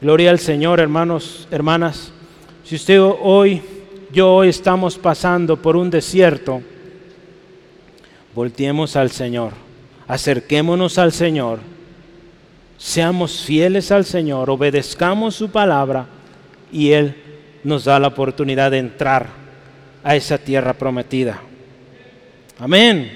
[0.01, 2.11] Gloria al Señor, hermanos, hermanas.
[2.65, 3.61] Si usted hoy,
[4.11, 6.61] yo hoy estamos pasando por un desierto,
[8.33, 9.53] volteemos al Señor,
[10.11, 11.59] acerquémonos al Señor
[12.77, 16.07] seamos fieles al Señor, obedezcamos su palabra
[16.71, 17.15] y Él
[17.63, 19.27] nos da la oportunidad de entrar
[20.03, 21.39] a esa tierra prometida.
[22.59, 23.11] Amén.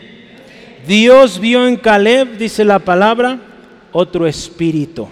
[0.87, 3.39] Dios vio en Caleb, dice la palabra,
[3.91, 5.07] otro espíritu.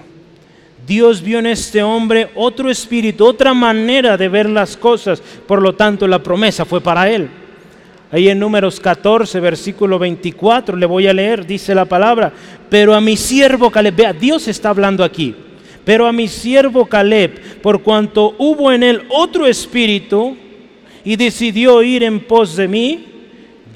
[0.86, 5.20] Dios vio en este hombre otro espíritu, otra manera de ver las cosas.
[5.20, 7.28] Por lo tanto, la promesa fue para él.
[8.14, 12.32] Ahí en números 14, versículo 24, le voy a leer, dice la palabra,
[12.70, 15.34] pero a mi siervo Caleb, vea, Dios está hablando aquí,
[15.84, 20.38] pero a mi siervo Caleb, por cuanto hubo en él otro espíritu
[21.04, 23.06] y decidió ir en pos de mí,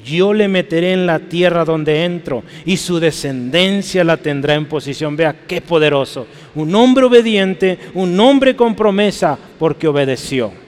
[0.04, 5.16] yo le meteré en la tierra donde entro y su descendencia la tendrá en posición.
[5.16, 6.28] Vea qué poderoso.
[6.54, 10.67] Un hombre obediente, un hombre con promesa porque obedeció.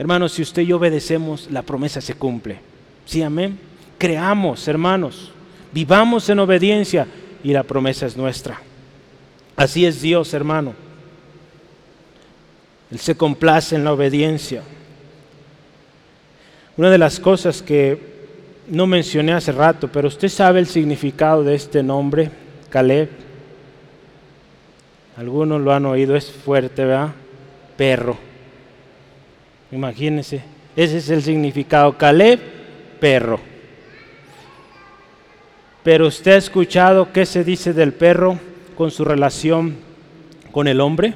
[0.00, 2.58] Hermanos, si usted y yo obedecemos, la promesa se cumple.
[3.04, 3.58] Sí, amén.
[3.98, 5.30] Creamos, hermanos.
[5.74, 7.06] Vivamos en obediencia
[7.44, 8.62] y la promesa es nuestra.
[9.56, 10.72] Así es Dios, hermano.
[12.90, 14.62] Él se complace en la obediencia.
[16.78, 18.00] Una de las cosas que
[18.68, 22.30] no mencioné hace rato, pero usted sabe el significado de este nombre,
[22.70, 23.10] Caleb.
[25.18, 27.10] Algunos lo han oído, es fuerte, ¿verdad?
[27.76, 28.29] Perro.
[29.72, 30.42] Imagínense,
[30.76, 31.96] ese es el significado.
[31.96, 32.40] Caleb,
[32.98, 33.40] perro.
[35.82, 38.38] Pero usted ha escuchado qué se dice del perro
[38.76, 39.76] con su relación
[40.52, 41.14] con el hombre.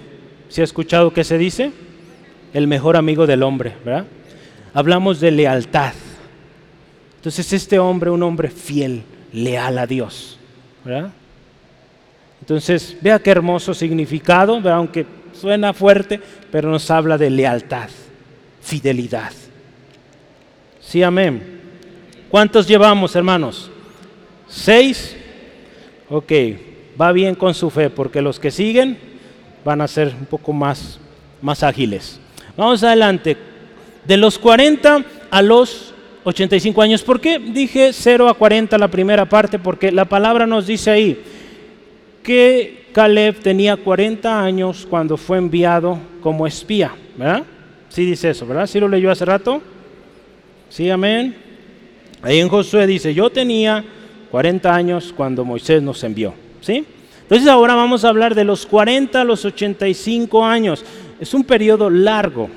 [0.49, 1.73] ¿Se ha escuchado qué se dice?
[2.53, 4.07] El mejor amigo del hombre, ¿verdad?
[4.73, 5.93] Hablamos de lealtad.
[7.17, 9.03] Entonces este hombre, un hombre fiel,
[9.33, 10.39] leal a Dios,
[10.85, 11.11] ¿verdad?
[12.41, 16.21] Entonces, vea qué hermoso significado, aunque suena fuerte,
[16.53, 17.89] pero nos habla de lealtad
[18.65, 19.33] fidelidad.
[20.81, 21.61] Sí, amén.
[22.31, 23.71] ¿Cuántos llevamos, hermanos?
[24.49, 25.17] ¿Seis?
[26.09, 26.33] Ok,
[27.01, 28.99] va bien con su fe, porque los que siguen
[29.65, 30.99] van a ser un poco más,
[31.41, 32.19] más ágiles.
[32.57, 33.37] Vamos adelante.
[34.07, 35.95] De los 40 a los
[36.25, 37.03] 85 años.
[37.03, 39.59] ¿Por qué dije 0 a 40 la primera parte?
[39.59, 41.23] Porque la palabra nos dice ahí
[42.23, 47.45] que Caleb tenía 40 años cuando fue enviado como espía, ¿verdad?
[47.95, 48.67] Sí dice eso, ¿verdad?
[48.67, 49.63] ¿Sí lo leyó hace rato?
[50.69, 51.37] Sí, amén.
[52.23, 53.85] Ahí en Josué dice, yo tenía
[54.33, 56.85] 40 años cuando Moisés nos envió, ¿sí?
[57.23, 60.85] Entonces ahora vamos a hablar de los 40 a los 85 años.
[61.21, 62.49] Es un periodo largo.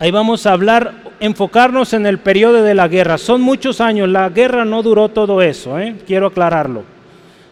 [0.00, 3.16] Ahí vamos a hablar, enfocarnos en el periodo de la guerra.
[3.16, 5.94] Son muchos años, la guerra no duró todo eso, ¿eh?
[6.04, 6.82] quiero aclararlo.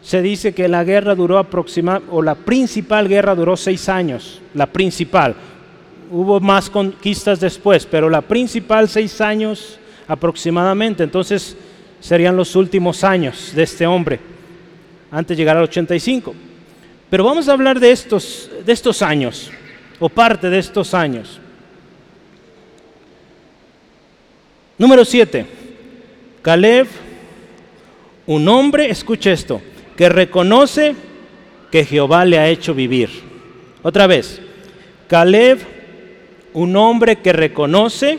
[0.02, 4.66] Se dice que la guerra duró aproximadamente, o la principal guerra duró seis años, la
[4.66, 5.36] principal.
[6.14, 11.02] Hubo más conquistas después, pero la principal seis años aproximadamente.
[11.02, 11.56] Entonces
[12.00, 14.20] serían los últimos años de este hombre
[15.10, 16.34] antes de llegar al 85.
[17.08, 19.50] Pero vamos a hablar de estos, de estos años,
[19.98, 21.40] o parte de estos años.
[24.76, 25.46] Número 7.
[26.42, 26.88] Caleb,
[28.26, 29.62] un hombre, escuche esto,
[29.96, 30.94] que reconoce
[31.70, 33.08] que Jehová le ha hecho vivir.
[33.82, 34.42] Otra vez,
[35.08, 35.71] Caleb,
[36.54, 38.18] un hombre que reconoce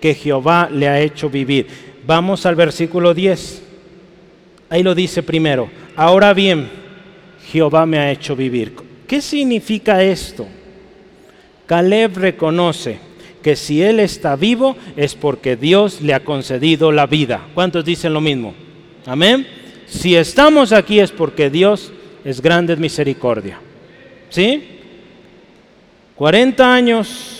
[0.00, 1.66] que Jehová le ha hecho vivir.
[2.06, 3.62] Vamos al versículo 10.
[4.70, 5.70] Ahí lo dice primero.
[5.96, 6.68] Ahora bien,
[7.50, 8.74] Jehová me ha hecho vivir.
[9.06, 10.46] ¿Qué significa esto?
[11.66, 12.98] Caleb reconoce
[13.42, 17.46] que si él está vivo es porque Dios le ha concedido la vida.
[17.54, 18.54] ¿Cuántos dicen lo mismo?
[19.06, 19.46] Amén.
[19.86, 21.92] Si estamos aquí es porque Dios
[22.24, 23.58] es grande en misericordia.
[24.28, 24.62] ¿Sí?
[26.16, 27.39] 40 años,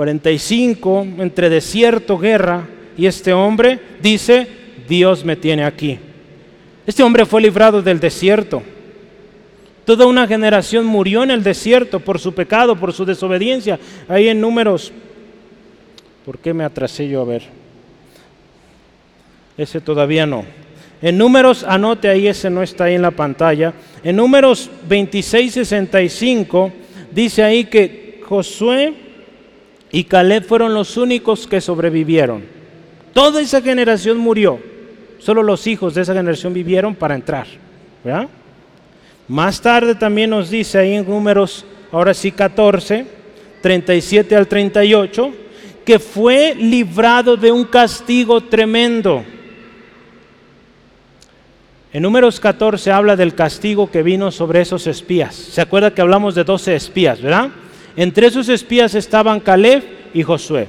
[0.00, 4.46] 45 entre desierto, guerra, y este hombre dice,
[4.88, 5.98] Dios me tiene aquí.
[6.86, 8.62] Este hombre fue librado del desierto.
[9.84, 13.78] Toda una generación murió en el desierto por su pecado, por su desobediencia.
[14.08, 14.90] Ahí en números,
[16.24, 17.42] ¿por qué me atrasé yo a ver?
[19.58, 20.46] Ese todavía no.
[21.02, 23.74] En números, anote ahí, ese no está ahí en la pantalla.
[24.02, 26.72] En números 26, 65,
[27.12, 29.09] dice ahí que Josué
[29.92, 32.44] y Caleb fueron los únicos que sobrevivieron.
[33.12, 34.58] Toda esa generación murió.
[35.18, 37.46] Solo los hijos de esa generación vivieron para entrar.
[39.28, 43.06] Más tarde también nos dice ahí en números, ahora sí 14,
[43.60, 45.32] 37 al 38,
[45.84, 49.24] que fue librado de un castigo tremendo.
[51.92, 55.34] En números 14 habla del castigo que vino sobre esos espías.
[55.34, 57.50] ¿Se acuerda que hablamos de 12 espías, verdad?
[57.96, 59.82] Entre esos espías estaban Caleb
[60.14, 60.66] y Josué,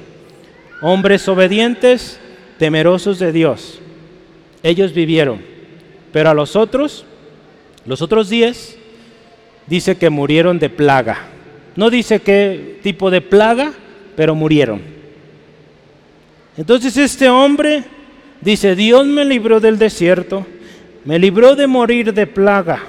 [0.80, 2.18] hombres obedientes,
[2.58, 3.82] temerosos de Dios
[4.62, 5.40] ellos vivieron.
[6.12, 7.04] Pero a los otros,
[7.84, 8.78] los otros diez,
[9.66, 11.18] dice que murieron de plaga.
[11.74, 13.72] No dice qué tipo de plaga,
[14.16, 14.80] pero murieron.
[16.56, 17.84] Entonces este hombre
[18.40, 20.46] dice, Dios me libró del desierto,
[21.04, 22.80] me libró de morir de plaga,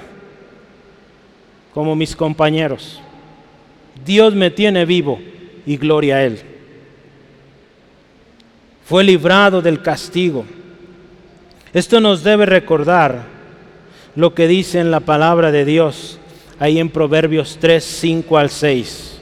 [1.72, 3.00] como mis compañeros.
[4.04, 5.20] Dios me tiene vivo
[5.66, 6.40] y gloria a Él.
[8.84, 10.44] Fue librado del castigo.
[11.72, 13.22] Esto nos debe recordar
[14.14, 16.18] lo que dice en la palabra de Dios,
[16.58, 19.18] ahí en Proverbios 3, 5 al 6.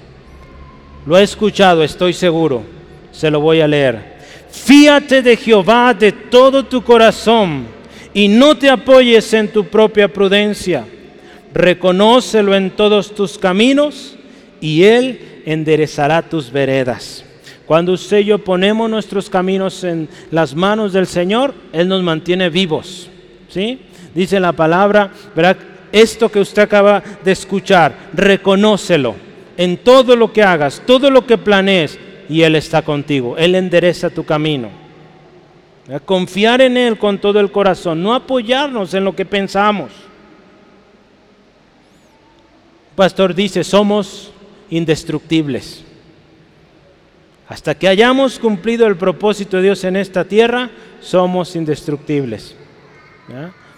[1.07, 2.62] Lo he escuchado, estoy seguro,
[3.11, 4.12] se lo voy a leer.
[4.51, 7.66] Fíate de Jehová de todo tu corazón
[8.12, 10.85] y no te apoyes en tu propia prudencia.
[11.55, 14.16] Reconócelo en todos tus caminos
[14.63, 17.25] y Él enderezará tus veredas.
[17.67, 22.49] Cuando usted y yo ponemos nuestros caminos en las manos del Señor, Él nos mantiene
[22.49, 23.11] vivos.
[23.49, 23.81] ¿sí?
[24.15, 25.11] Dice la palabra,
[25.91, 29.17] esto que usted acaba de escuchar, reconócelo
[29.57, 31.99] en todo lo que hagas, todo lo que planees,
[32.29, 33.37] y Él está contigo.
[33.37, 34.71] Él endereza tu camino.
[36.05, 39.91] Confiar en Él con todo el corazón, no apoyarnos en lo que pensamos.
[42.95, 44.33] pastor dice, somos
[44.73, 45.85] indestructibles.
[47.47, 50.70] Hasta que hayamos cumplido el propósito de Dios en esta tierra,
[51.01, 52.57] somos indestructibles.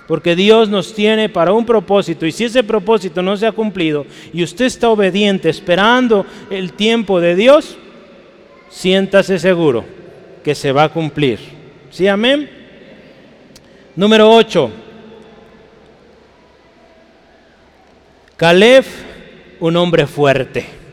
[0.06, 4.06] Porque Dios nos tiene para un propósito y si ese propósito no se ha cumplido
[4.32, 7.76] y usted está obediente esperando el tiempo de Dios,
[8.68, 9.84] siéntase seguro
[10.44, 11.40] que se va a cumplir.
[11.90, 12.48] ¿Sí, amén?
[13.96, 14.70] Número 8.
[18.36, 18.84] Caleb,
[19.58, 20.83] un hombre fuerte.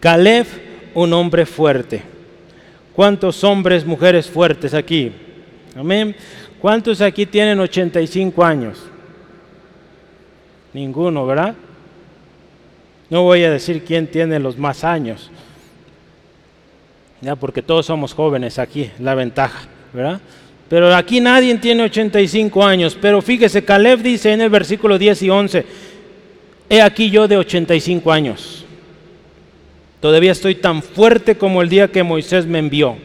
[0.00, 0.46] Caleb,
[0.94, 2.02] un hombre fuerte.
[2.94, 5.12] ¿Cuántos hombres, mujeres fuertes aquí?
[5.76, 6.14] Amén.
[6.60, 8.78] ¿Cuántos aquí tienen 85 años?
[10.72, 11.54] Ninguno, ¿verdad?
[13.10, 15.30] No voy a decir quién tiene los más años.
[17.20, 20.20] Ya, porque todos somos jóvenes aquí, la ventaja, ¿verdad?
[20.68, 22.96] Pero aquí nadie tiene 85 años.
[23.00, 25.66] Pero fíjese, Caleb dice en el versículo 10 y 11,
[26.68, 28.57] he aquí yo de 85 años.
[30.00, 32.96] Todavía estoy tan fuerte como el día que Moisés me envió.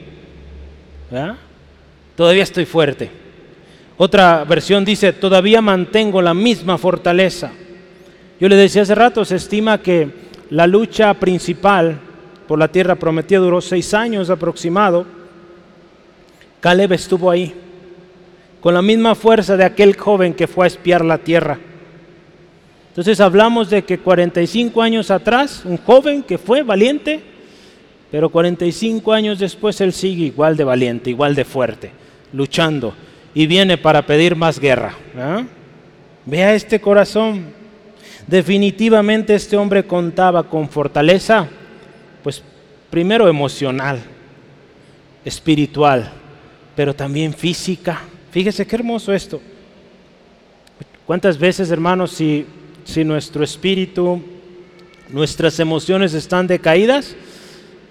[2.15, 3.09] Todavía estoy fuerte.
[3.97, 7.51] Otra versión dice, todavía mantengo la misma fortaleza.
[8.39, 10.09] Yo le decía hace rato, se estima que
[10.49, 11.99] la lucha principal
[12.47, 15.05] por la tierra prometida duró seis años aproximado.
[16.59, 17.53] Caleb estuvo ahí,
[18.61, 21.59] con la misma fuerza de aquel joven que fue a espiar la tierra.
[22.93, 27.21] Entonces hablamos de que 45 años atrás, un joven que fue valiente,
[28.11, 31.89] pero 45 años después él sigue igual de valiente, igual de fuerte,
[32.33, 32.93] luchando
[33.33, 34.93] y viene para pedir más guerra.
[36.23, 37.45] Vea este corazón.
[38.27, 41.47] Definitivamente este hombre contaba con fortaleza,
[42.21, 42.43] pues
[42.91, 43.99] primero emocional,
[45.25, 46.11] espiritual,
[46.75, 48.01] pero también física.
[48.29, 49.41] Fíjese qué hermoso esto.
[51.07, 52.45] ¿Cuántas veces, hermanos, si
[52.83, 54.21] si nuestro espíritu,
[55.09, 57.15] nuestras emociones están decaídas,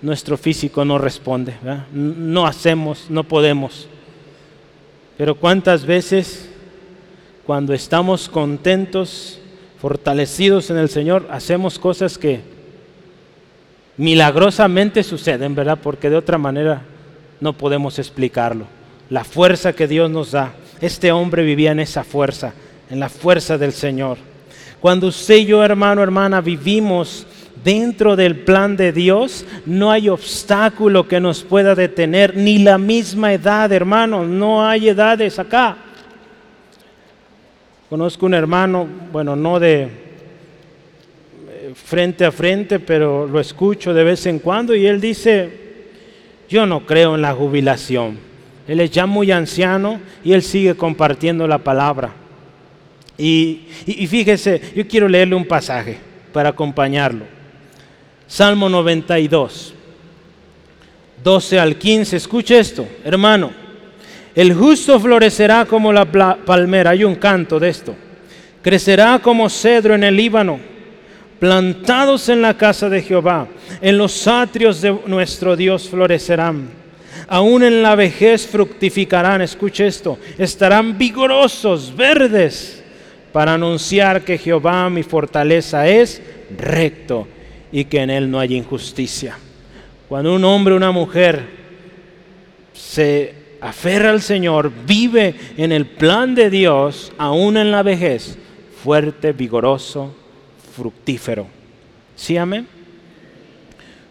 [0.02, 1.54] nuestro físico no responde,
[1.92, 3.88] no hacemos, no podemos.
[5.16, 6.48] Pero cuántas veces
[7.46, 9.38] cuando estamos contentos,
[9.80, 12.40] fortalecidos en el Señor, hacemos cosas que
[13.96, 15.78] milagrosamente suceden, ¿verdad?
[15.82, 16.82] Porque de otra manera
[17.40, 18.66] no podemos explicarlo.
[19.10, 20.54] La fuerza que Dios nos da.
[20.80, 22.54] Este hombre vivía en esa fuerza,
[22.90, 24.18] en la fuerza del Señor.
[24.82, 27.24] Cuando usted y yo, hermano, hermana, vivimos
[27.62, 33.32] dentro del plan de Dios, no hay obstáculo que nos pueda detener, ni la misma
[33.32, 35.76] edad, hermano, no hay edades acá.
[37.88, 39.88] Conozco un hermano, bueno, no de eh,
[41.76, 45.48] frente a frente, pero lo escucho de vez en cuando y él dice,
[46.48, 48.18] yo no creo en la jubilación.
[48.66, 52.21] Él es ya muy anciano y él sigue compartiendo la palabra.
[53.24, 53.60] Y,
[54.08, 55.96] fíjese, yo quiero leerle un pasaje
[56.32, 57.24] para acompañarlo.
[58.26, 59.72] Salmo 92,
[61.22, 62.16] 12 al 15.
[62.16, 63.52] Escuche esto, hermano.
[64.34, 66.90] El justo florecerá como la palmera.
[66.90, 67.94] Hay un canto de esto.
[68.60, 70.58] Crecerá como cedro en el Líbano,
[71.38, 73.46] plantados en la casa de Jehová.
[73.80, 76.68] En los atrios de nuestro Dios florecerán.
[77.28, 79.42] Aún en la vejez fructificarán.
[79.42, 80.18] Escuche esto.
[80.38, 82.81] Estarán vigorosos, verdes
[83.32, 86.22] para anunciar que Jehová mi fortaleza es
[86.56, 87.26] recto
[87.70, 89.36] y que en él no hay injusticia.
[90.08, 91.42] Cuando un hombre o una mujer
[92.74, 98.36] se aferra al Señor, vive en el plan de Dios, aún en la vejez,
[98.82, 100.14] fuerte, vigoroso,
[100.74, 101.46] fructífero.
[102.14, 102.66] ¿Sí, amén?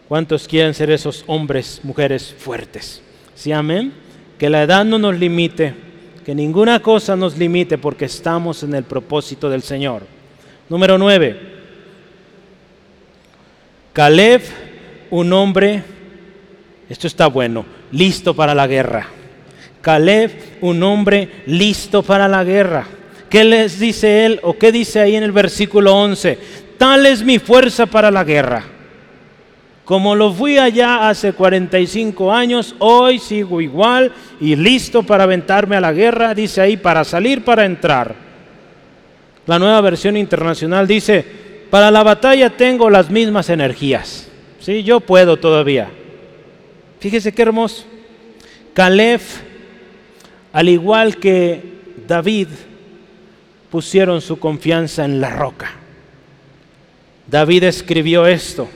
[0.08, 3.02] ¿Cuántos quieren ser esos hombres, mujeres fuertes?
[3.36, 3.94] ¿Sí, amén?
[4.40, 5.91] Que la edad no nos limite
[6.26, 10.04] que ninguna cosa nos limite porque estamos en el propósito del Señor.
[10.70, 11.52] Número 9.
[13.94, 14.42] Caleb,
[15.10, 15.84] un hombre,
[16.90, 19.08] esto está bueno, listo para la guerra.
[19.82, 22.88] Caleb, un hombre listo para la guerra.
[23.30, 26.38] ¿Qué les dice él o qué dice ahí en el versículo 11?
[26.78, 28.71] Tal es mi fuerza para la guerra
[29.92, 35.82] como lo fui allá hace 45 años, hoy sigo igual y listo para aventarme a
[35.82, 38.16] la guerra, dice ahí, para salir, para entrar.
[39.46, 41.26] La nueva versión internacional dice,
[41.70, 44.30] para la batalla tengo las mismas energías.
[44.62, 45.90] Sí, yo puedo todavía.
[47.02, 47.84] Fíjese qué hermoso.
[48.74, 49.20] Caleb,
[50.54, 52.48] al igual que David,
[53.70, 55.70] pusieron su confianza en la roca.
[57.28, 58.70] David escribió esto.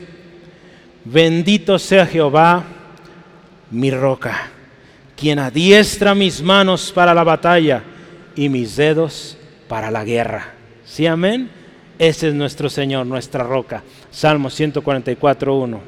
[1.05, 2.63] Bendito sea Jehová,
[3.69, 4.49] mi roca,
[5.15, 7.83] quien adiestra mis manos para la batalla
[8.35, 9.37] y mis dedos
[9.67, 10.53] para la guerra.
[10.83, 11.49] ¿Sí, amén?
[11.99, 13.83] Ese es nuestro Señor, nuestra roca.
[14.09, 15.81] Salmo 144, 1.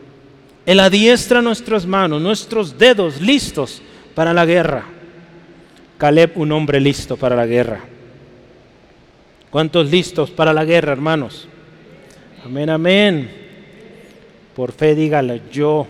[0.67, 3.81] Él adiestra nuestras manos, nuestros dedos listos
[4.13, 4.85] para la guerra.
[5.97, 7.79] Caleb, un hombre listo para la guerra.
[9.49, 11.47] ¿Cuántos listos para la guerra, hermanos?
[12.45, 13.46] Amén, amén.
[14.57, 15.85] Por fe dígale, yo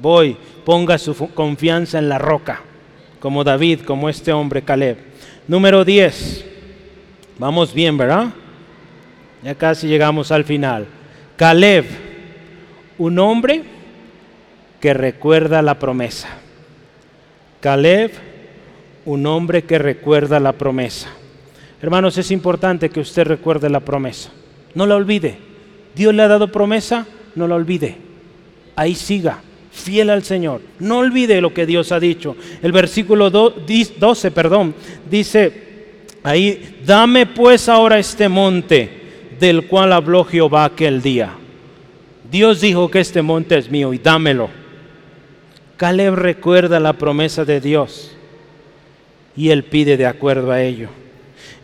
[0.00, 0.34] voy,
[0.64, 2.62] ponga su confianza en la roca,
[3.20, 4.96] como David, como este hombre Caleb.
[5.46, 6.42] Número 10.
[7.38, 8.30] Vamos bien, ¿verdad?
[9.42, 10.86] Ya casi llegamos al final.
[11.36, 11.84] Caleb,
[12.96, 13.62] un hombre
[14.80, 16.28] que recuerda la promesa.
[17.60, 18.10] Caleb,
[19.04, 21.10] un hombre que recuerda la promesa.
[21.82, 24.30] Hermanos, es importante que usted recuerde la promesa.
[24.74, 25.36] No la olvide.
[25.94, 27.96] Dios le ha dado promesa, no lo olvide.
[28.76, 30.60] Ahí siga, fiel al Señor.
[30.78, 32.36] No olvide lo que Dios ha dicho.
[32.62, 34.74] El versículo 12, perdón,
[35.10, 35.52] dice
[36.22, 38.90] ahí, dame pues ahora este monte
[39.40, 41.32] del cual habló Jehová aquel día.
[42.30, 44.48] Dios dijo que este monte es mío y dámelo.
[45.76, 48.16] Caleb recuerda la promesa de Dios
[49.36, 50.88] y él pide de acuerdo a ello.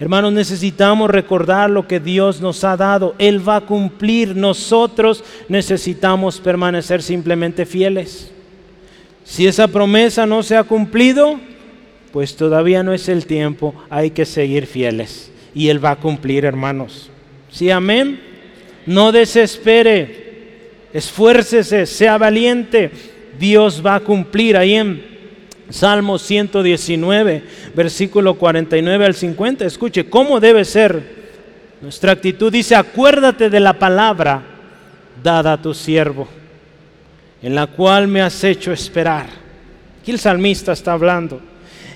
[0.00, 3.16] Hermanos, necesitamos recordar lo que Dios nos ha dado.
[3.18, 4.36] Él va a cumplir.
[4.36, 8.30] Nosotros necesitamos permanecer simplemente fieles.
[9.24, 11.40] Si esa promesa no se ha cumplido,
[12.12, 13.74] pues todavía no es el tiempo.
[13.90, 15.32] Hay que seguir fieles.
[15.52, 17.10] Y Él va a cumplir, hermanos.
[17.50, 18.20] Sí, amén.
[18.86, 20.28] No desespere.
[20.92, 22.90] Esfuércese, sea valiente.
[23.38, 25.17] Dios va a cumplir ahí en
[25.70, 27.42] Salmo 119,
[27.74, 29.66] versículo 49 al 50.
[29.66, 31.02] Escuche, ¿cómo debe ser
[31.80, 32.50] nuestra actitud?
[32.50, 34.42] Dice, acuérdate de la palabra
[35.22, 36.26] dada a tu siervo,
[37.42, 39.26] en la cual me has hecho esperar.
[40.00, 41.40] Aquí el salmista está hablando.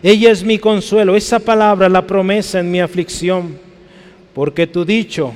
[0.03, 3.57] Ella es mi consuelo, esa palabra, la promesa en mi aflicción,
[4.35, 5.33] porque tu dicho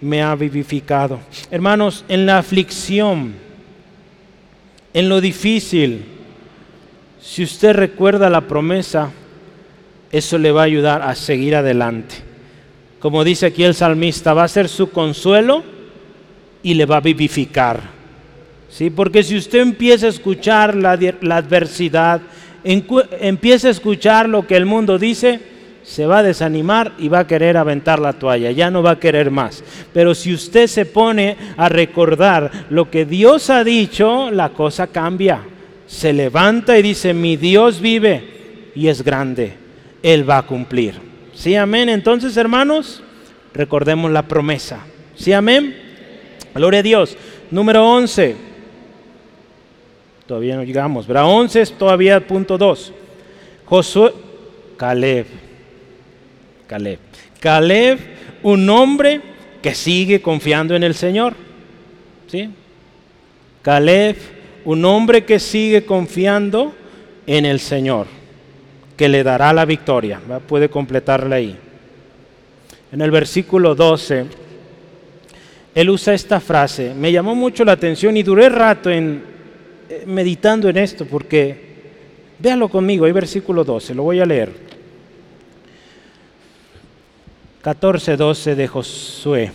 [0.00, 1.20] me ha vivificado.
[1.50, 3.34] Hermanos, en la aflicción,
[4.92, 6.19] en lo difícil,
[7.20, 9.10] si usted recuerda la promesa,
[10.10, 12.16] eso le va a ayudar a seguir adelante.
[12.98, 15.62] Como dice aquí el salmista, va a ser su consuelo
[16.62, 17.80] y le va a vivificar.
[18.70, 18.88] ¿Sí?
[18.88, 22.22] Porque si usted empieza a escuchar la, la adversidad,
[22.64, 25.40] empieza a escuchar lo que el mundo dice,
[25.82, 29.00] se va a desanimar y va a querer aventar la toalla, ya no va a
[29.00, 29.62] querer más.
[29.92, 35.40] Pero si usted se pone a recordar lo que Dios ha dicho, la cosa cambia
[35.90, 39.54] se levanta y dice, mi Dios vive y es grande,
[40.04, 40.94] Él va a cumplir.
[41.34, 41.88] ¿Sí, amén?
[41.88, 43.02] Entonces, hermanos,
[43.52, 44.78] recordemos la promesa.
[45.16, 45.76] ¿Sí, amén?
[46.54, 47.16] Gloria a Dios.
[47.50, 48.36] Número 11.
[50.28, 51.24] Todavía no llegamos, ¿verdad?
[51.26, 52.92] 11 es todavía punto 2.
[53.64, 54.12] Josué,
[54.76, 55.26] Caleb.
[56.68, 57.00] Caleb.
[57.40, 57.98] Caleb,
[58.44, 59.20] un hombre
[59.60, 61.34] que sigue confiando en el Señor.
[62.28, 62.48] ¿Sí?
[63.62, 66.74] Caleb un hombre que sigue confiando
[67.26, 68.06] en el Señor,
[68.96, 70.20] que le dará la victoria.
[70.46, 71.56] Puede completarla ahí.
[72.92, 74.26] En el versículo 12,
[75.74, 76.94] él usa esta frase.
[76.94, 79.22] Me llamó mucho la atención y duré rato en,
[79.88, 81.70] eh, meditando en esto, porque
[82.38, 84.52] véalo conmigo, hay versículo 12, lo voy a leer.
[87.62, 89.52] 14, 12 de Josué.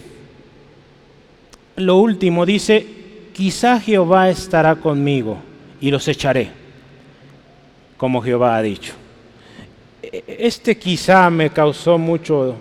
[1.78, 2.86] Lo último dice,
[3.36, 5.38] quizá Jehová estará conmigo
[5.82, 6.52] y los echaré,
[7.98, 8.94] como Jehová ha dicho.
[10.26, 12.56] Este quizá me causó mucho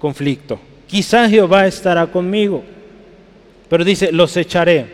[0.00, 0.58] conflicto.
[0.88, 2.64] Quizá Jehová estará conmigo,
[3.68, 4.86] pero dice, los echaré,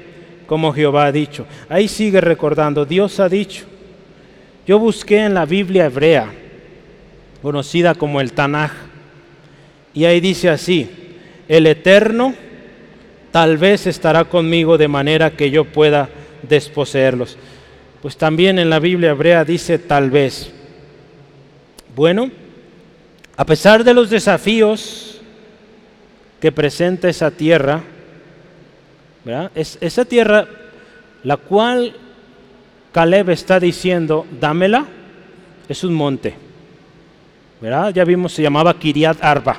[0.46, 1.46] como Jehová ha dicho.
[1.70, 3.64] Ahí sigue recordando, Dios ha dicho.
[4.66, 6.30] Yo busqué en la Biblia hebrea,
[7.40, 8.72] conocida como el Tanaj,
[9.94, 10.90] y ahí dice así,
[11.48, 12.34] el Eterno
[13.34, 16.08] tal vez estará conmigo de manera que yo pueda
[16.48, 17.36] desposeerlos.
[18.00, 20.52] Pues también en la Biblia hebrea dice tal vez.
[21.96, 22.30] Bueno,
[23.36, 25.20] a pesar de los desafíos
[26.40, 27.82] que presenta esa tierra,
[29.56, 30.46] Es, esa tierra
[31.24, 31.92] la cual
[32.92, 34.86] Caleb está diciendo, dámela,
[35.68, 36.36] es un monte.
[37.92, 39.56] Ya vimos, se llamaba Kiriat Arba.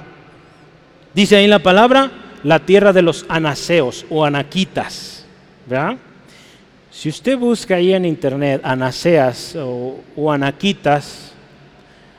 [1.14, 2.10] Dice ahí la palabra,
[2.46, 5.26] la tierra de los anaseos o anaquitas.
[5.66, 5.98] ¿verdad?
[6.92, 11.34] Si usted busca ahí en internet anaseas o, anaquitas,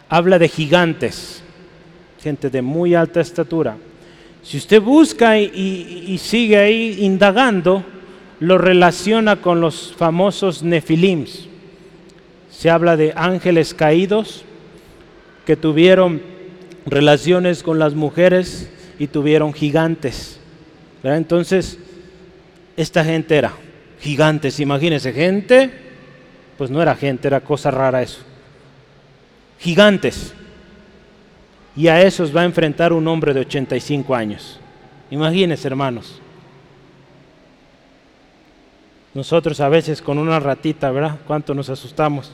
[0.09, 1.45] habla de gigantes,
[2.21, 3.77] gente de muy alta estatura.
[4.43, 7.85] Si usted busca y, y sigue ahí indagando,
[8.41, 11.47] lo relaciona con los famosos nefilims.
[12.51, 14.45] Se habla de ángeles caídos
[15.45, 16.21] que tuvieron
[16.85, 20.41] relaciones con las mujeres y tuvieron gigantes.
[21.03, 21.79] Entonces,
[22.77, 23.53] esta gente era
[24.01, 25.71] gigantes, imagínense, gente,
[26.59, 28.21] pues no era gente, era cosa rara eso.
[29.59, 30.35] Gigantes.
[31.75, 34.59] Y a esos va a enfrentar un hombre de 85 años.
[35.11, 36.21] Imagínense, hermanos.
[39.15, 41.19] Nosotros a veces con una ratita, ¿verdad?
[41.27, 42.33] ¿Cuánto nos asustamos?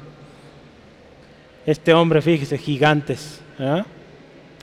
[1.65, 3.41] Este hombre, fíjese, gigantes.
[3.59, 3.87] ¿verdad?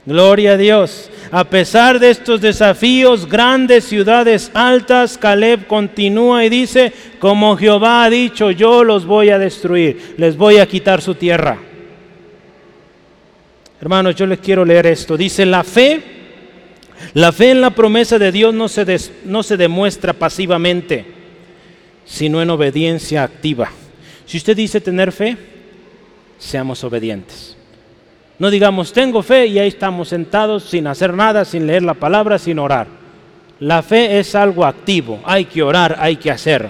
[0.06, 1.10] Gloria a Dios.
[1.32, 8.10] A pesar de estos desafíos, grandes ciudades altas, Caleb continúa y dice, como Jehová ha
[8.10, 11.58] dicho, yo los voy a destruir, les voy a quitar su tierra.
[13.82, 15.16] Hermanos, yo les quiero leer esto.
[15.16, 16.02] Dice, la fe,
[17.14, 21.06] la fe en la promesa de Dios no se, no se demuestra pasivamente,
[22.06, 23.70] sino en obediencia activa.
[24.26, 25.38] Si usted dice tener fe,
[26.38, 27.59] seamos obedientes.
[28.40, 32.40] No digamos, tengo fe y ahí estamos sentados sin hacer nada, sin leer la palabra,
[32.40, 32.88] sin orar.
[33.60, 36.70] La fe es algo activo, hay que orar, hay que hacer.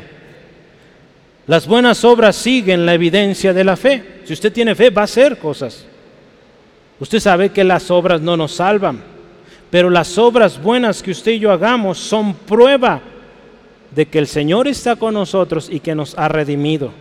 [1.45, 4.21] Las buenas obras siguen la evidencia de la fe.
[4.25, 5.85] Si usted tiene fe, va a hacer cosas.
[6.99, 9.01] Usted sabe que las obras no nos salvan,
[9.69, 13.01] pero las obras buenas que usted y yo hagamos son prueba
[13.91, 16.91] de que el Señor está con nosotros y que nos ha redimido.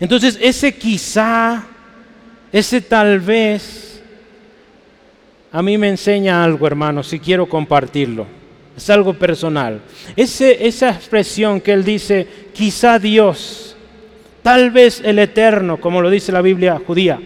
[0.00, 1.64] Entonces, ese quizá
[2.58, 4.02] ese tal vez
[5.52, 8.26] a mí me enseña algo, hermano, si quiero compartirlo.
[8.74, 9.82] Es algo personal.
[10.16, 13.76] esa expresión que él dice, quizá Dios,
[14.42, 17.20] tal vez el Eterno, como lo dice la Biblia judía,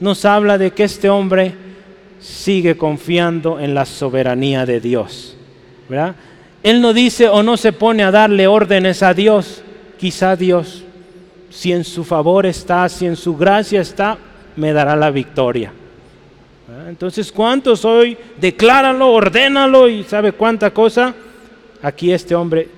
[0.00, 1.54] nos habla de que este hombre
[2.20, 5.34] sigue confiando en la soberanía de Dios.
[6.62, 9.62] Él no dice o no se pone a darle órdenes a Dios.
[9.98, 10.84] Quizá Dios
[11.50, 14.16] si en su favor está, si en su gracia está,
[14.56, 15.72] me dará la victoria.
[16.68, 16.86] ¿Ah?
[16.88, 18.16] Entonces, ¿cuántos hoy?
[18.40, 21.14] Decláralo, ordénalo y sabe cuánta cosa.
[21.82, 22.68] Aquí este hombre,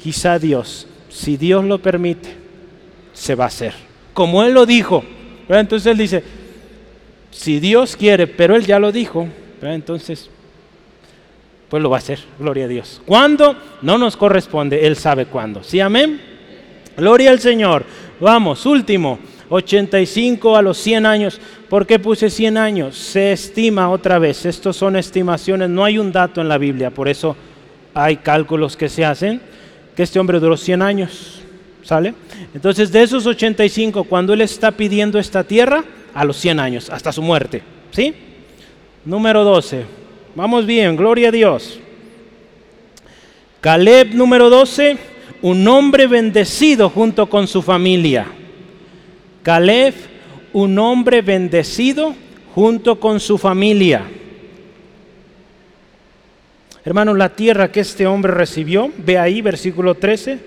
[0.00, 2.36] quizá Dios, si Dios lo permite,
[3.12, 3.74] se va a hacer.
[4.14, 5.04] Como él lo dijo.
[5.48, 6.22] Entonces él dice,
[7.30, 9.26] si Dios quiere, pero él ya lo dijo,
[9.60, 10.30] entonces,
[11.68, 12.20] pues lo va a hacer.
[12.38, 13.00] Gloria a Dios.
[13.06, 13.56] ¿Cuándo?
[13.80, 15.62] No nos corresponde, él sabe cuándo.
[15.62, 16.20] ¿Sí, amén?
[16.96, 17.84] Gloria al Señor.
[18.22, 19.18] Vamos, último,
[19.48, 21.40] 85 a los 100 años.
[21.68, 22.96] ¿Por qué puse 100 años?
[22.96, 27.08] Se estima otra vez, estos son estimaciones, no hay un dato en la Biblia, por
[27.08, 27.34] eso
[27.92, 29.40] hay cálculos que se hacen,
[29.96, 31.40] que este hombre duró 100 años,
[31.82, 32.14] ¿sale?
[32.54, 35.82] Entonces de esos 85, cuando él está pidiendo esta tierra,
[36.14, 37.60] a los 100 años, hasta su muerte,
[37.90, 38.14] ¿sí?
[39.04, 39.84] Número 12,
[40.36, 41.80] vamos bien, gloria a Dios.
[43.60, 45.11] Caleb número 12
[45.42, 48.26] un hombre bendecido junto con su familia.
[49.42, 49.94] Caleb,
[50.52, 52.14] un hombre bendecido
[52.54, 54.04] junto con su familia.
[56.84, 60.38] Hermanos, la tierra que este hombre recibió, ve ahí versículo 13,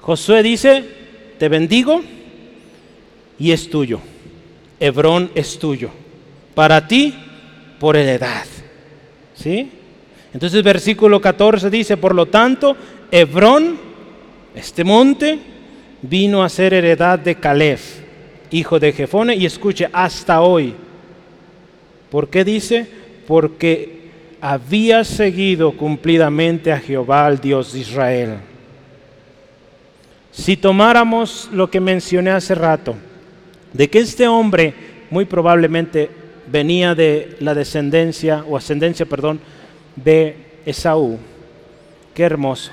[0.00, 0.84] Josué dice,
[1.38, 2.02] te bendigo
[3.38, 4.00] y es tuyo.
[4.78, 5.90] Hebrón es tuyo.
[6.54, 7.14] Para ti,
[7.78, 8.46] por heredad.
[9.34, 9.70] ¿Sí?
[10.32, 12.76] Entonces versículo 14 dice, por lo tanto,
[13.10, 13.89] Hebrón
[14.54, 15.38] este monte
[16.02, 17.78] vino a ser heredad de Caleb,
[18.50, 20.74] hijo de Jefone, y escuche, hasta hoy.
[22.10, 22.86] ¿Por qué dice?
[23.26, 24.00] Porque
[24.40, 28.36] había seguido cumplidamente a Jehová, el Dios de Israel.
[30.32, 32.96] Si tomáramos lo que mencioné hace rato,
[33.72, 34.74] de que este hombre
[35.10, 36.10] muy probablemente
[36.50, 39.40] venía de la descendencia o ascendencia, perdón,
[39.94, 41.18] de Esaú.
[42.14, 42.72] Qué hermoso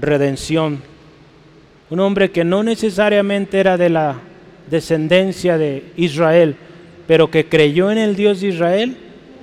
[0.00, 0.80] redención.
[1.90, 4.16] Un hombre que no necesariamente era de la
[4.70, 6.56] descendencia de Israel,
[7.06, 8.96] pero que creyó en el Dios de Israel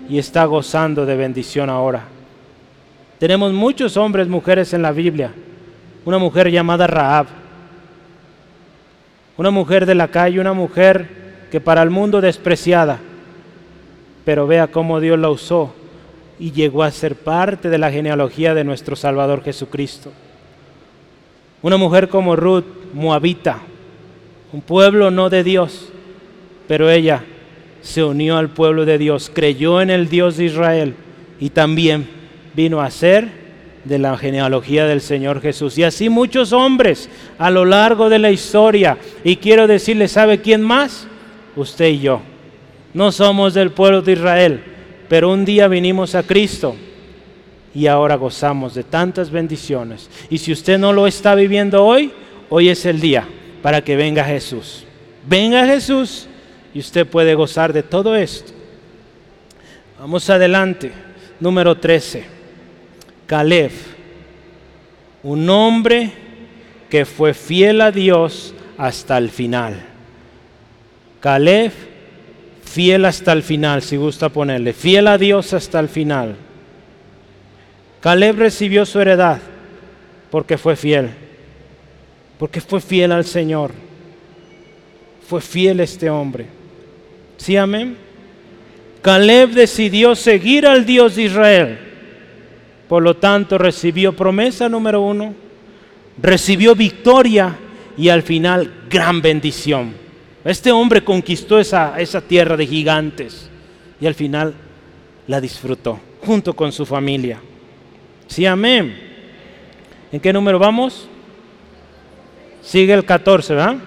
[0.07, 2.03] y está gozando de bendición ahora.
[3.19, 5.31] Tenemos muchos hombres, mujeres en la Biblia.
[6.03, 7.27] Una mujer llamada Raab.
[9.37, 11.07] Una mujer de la calle, una mujer
[11.49, 12.99] que para el mundo despreciada.
[14.23, 15.73] Pero vea cómo Dios la usó
[16.37, 20.11] y llegó a ser parte de la genealogía de nuestro Salvador Jesucristo.
[21.65, 22.63] Una mujer como Ruth,
[22.93, 23.57] moabita,
[24.53, 25.89] un pueblo no de Dios,
[26.67, 27.23] pero ella
[27.81, 30.93] se unió al pueblo de Dios, creyó en el Dios de Israel
[31.39, 32.07] y también
[32.55, 33.29] vino a ser
[33.83, 35.75] de la genealogía del Señor Jesús.
[35.79, 37.09] Y así muchos hombres
[37.39, 38.99] a lo largo de la historia.
[39.23, 41.07] Y quiero decirle, ¿sabe quién más?
[41.55, 42.21] Usted y yo.
[42.93, 44.63] No somos del pueblo de Israel,
[45.09, 46.75] pero un día vinimos a Cristo
[47.75, 50.09] y ahora gozamos de tantas bendiciones.
[50.29, 52.11] Y si usted no lo está viviendo hoy,
[52.49, 53.27] hoy es el día
[53.61, 54.85] para que venga Jesús.
[55.27, 56.27] Venga Jesús
[56.73, 58.53] y usted puede gozar de todo esto.
[59.99, 60.93] Vamos adelante.
[61.41, 62.23] Número 13.
[63.27, 63.71] Caleb,
[65.23, 66.13] un hombre
[66.89, 69.83] que fue fiel a Dios hasta el final.
[71.19, 71.73] Caleb,
[72.63, 76.44] fiel hasta el final, si gusta ponerle, fiel a Dios hasta el final.
[78.05, 79.39] Caleb recibió su heredad
[80.29, 81.09] porque fue fiel,
[82.37, 83.71] porque fue fiel al Señor.
[85.27, 86.45] Fue fiel este hombre.
[87.37, 87.97] ¿Sí, amén?
[89.01, 91.79] Caleb decidió seguir al Dios de Israel.
[92.87, 95.33] Por lo tanto, recibió promesa número uno,
[96.21, 97.57] recibió victoria
[97.97, 99.95] y al final gran bendición.
[100.43, 103.49] Este hombre conquistó esa, esa tierra de gigantes
[103.99, 104.53] y al final
[105.25, 107.39] la disfrutó junto con su familia.
[108.27, 108.95] Sí, amén.
[110.11, 111.07] ¿En qué número vamos?
[112.61, 113.77] Sigue el 14, ¿verdad?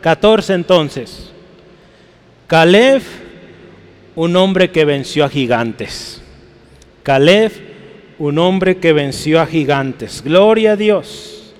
[0.00, 1.30] 14 entonces.
[2.46, 3.02] Caleb,
[4.14, 6.22] un hombre que venció a gigantes.
[7.02, 7.52] Caleb,
[8.18, 10.22] un hombre que venció a gigantes.
[10.22, 11.54] Gloria a Dios.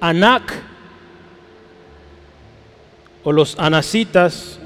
[0.00, 0.52] Anac,
[3.24, 4.58] o los anacitas,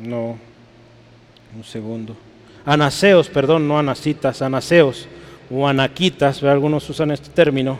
[0.00, 0.38] no,
[1.56, 2.16] un segundo,
[2.64, 5.08] anaseos, perdón, no anacitas, anaseos
[5.50, 7.78] o anaquitas, algunos usan este término.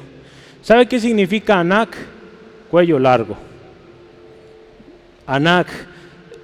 [0.62, 1.97] ¿Sabe qué significa anac?
[2.70, 3.37] Cuello largo.
[5.26, 5.68] Anac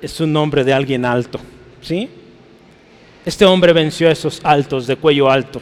[0.01, 1.41] es un nombre de alguien alto,
[1.81, 2.09] ¿sí?
[3.25, 5.61] Este hombre venció a esos altos de cuello alto.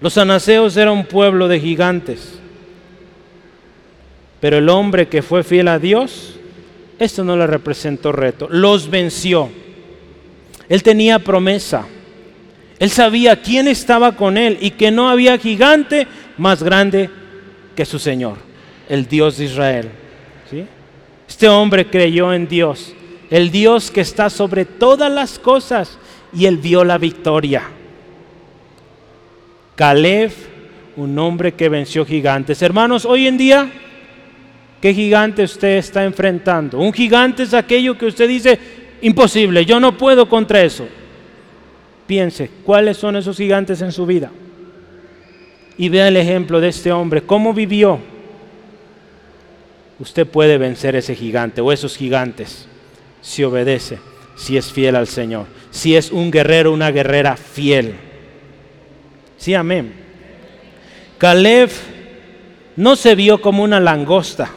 [0.00, 2.38] Los anaseos eran un pueblo de gigantes.
[4.40, 6.36] Pero el hombre que fue fiel a Dios,
[6.98, 9.50] esto no le representó reto, los venció.
[10.68, 11.86] Él tenía promesa.
[12.78, 16.06] Él sabía quién estaba con él y que no había gigante
[16.36, 17.08] más grande
[17.74, 18.36] que su Señor,
[18.88, 19.90] el Dios de Israel.
[21.28, 22.94] Este hombre creyó en Dios,
[23.30, 25.98] el Dios que está sobre todas las cosas,
[26.32, 27.62] y él vio la victoria.
[29.74, 30.32] Caleb,
[30.96, 32.62] un hombre que venció gigantes.
[32.62, 33.70] Hermanos, hoy en día,
[34.80, 36.78] ¿qué gigante usted está enfrentando?
[36.78, 38.58] Un gigante es aquello que usted dice,
[39.02, 40.86] imposible, yo no puedo contra eso.
[42.06, 44.30] Piense, ¿cuáles son esos gigantes en su vida?
[45.76, 47.98] Y vea el ejemplo de este hombre, cómo vivió.
[49.98, 52.68] Usted puede vencer ese gigante o esos gigantes
[53.20, 53.98] si obedece,
[54.36, 57.94] si es fiel al Señor, si es un guerrero, una guerrera fiel.
[59.36, 59.92] Sí, amén.
[61.18, 61.70] Caleb
[62.76, 64.50] no se vio como una langosta.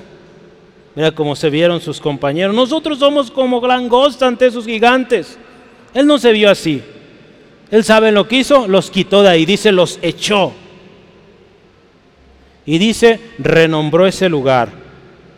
[1.00, 2.54] Mira cómo se vieron sus compañeros.
[2.54, 5.39] Nosotros somos como langosta ante esos gigantes.
[5.93, 6.84] Él no se vio así.
[7.72, 10.52] Él sabe lo que hizo, los quitó de ahí, dice, los echó.
[12.66, 14.72] Y dice, renombró ese lugar.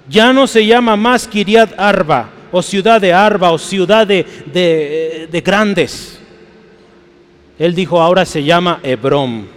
[0.10, 5.42] Ya no se llama más Kiriat Arba, o ciudad de Arba, o ciudad de, de,
[5.42, 6.20] grandes.
[7.60, 9.48] Él dijo, ahora se llama Hebrón,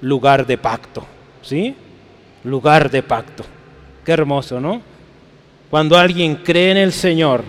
[0.00, 1.04] lugar de pacto.
[1.42, 1.74] ¿Sí?
[2.44, 3.44] Lugar de pacto.
[4.04, 4.89] Qué hermoso, ¿no?
[5.70, 7.44] Cuando alguien cree en el Señor.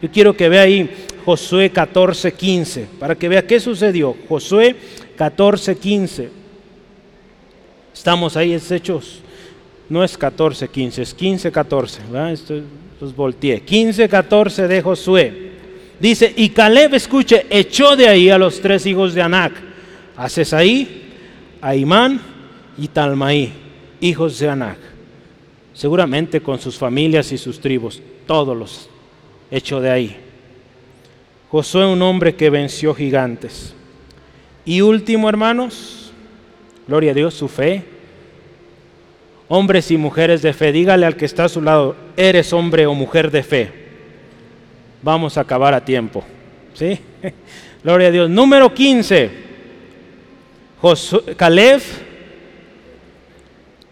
[0.00, 0.88] Yo quiero que vea ahí
[1.24, 4.16] Josué 14, 15, para que vea qué sucedió.
[4.28, 4.76] Josué
[5.16, 6.30] 14, 15.
[7.92, 9.20] Estamos ahí, es Hechos.
[9.88, 12.02] No es 14, 15, es 15, 14.
[12.32, 12.60] Esto,
[13.00, 13.60] los volteé.
[13.60, 15.52] 15, 14 de Josué.
[15.98, 19.52] Dice, y Caleb, escuche, echó de ahí a los tres hijos de Anac,
[20.16, 21.04] a Cesaí,
[21.60, 22.20] a Imán
[22.78, 23.52] y Talmaí,
[24.00, 24.95] hijos de Anac.
[25.76, 28.88] Seguramente con sus familias y sus tribus, todos los
[29.50, 30.16] echó de ahí.
[31.50, 33.74] Josué un hombre que venció gigantes.
[34.64, 36.12] Y último, hermanos,
[36.88, 37.84] gloria a Dios, su fe.
[39.48, 42.94] Hombres y mujeres de fe, dígale al que está a su lado, eres hombre o
[42.94, 43.70] mujer de fe.
[45.02, 46.24] Vamos a acabar a tiempo.
[46.72, 46.98] ¿Sí?
[47.84, 48.30] Gloria a Dios.
[48.30, 49.30] Número 15.
[50.80, 51.82] Josué, Caleb.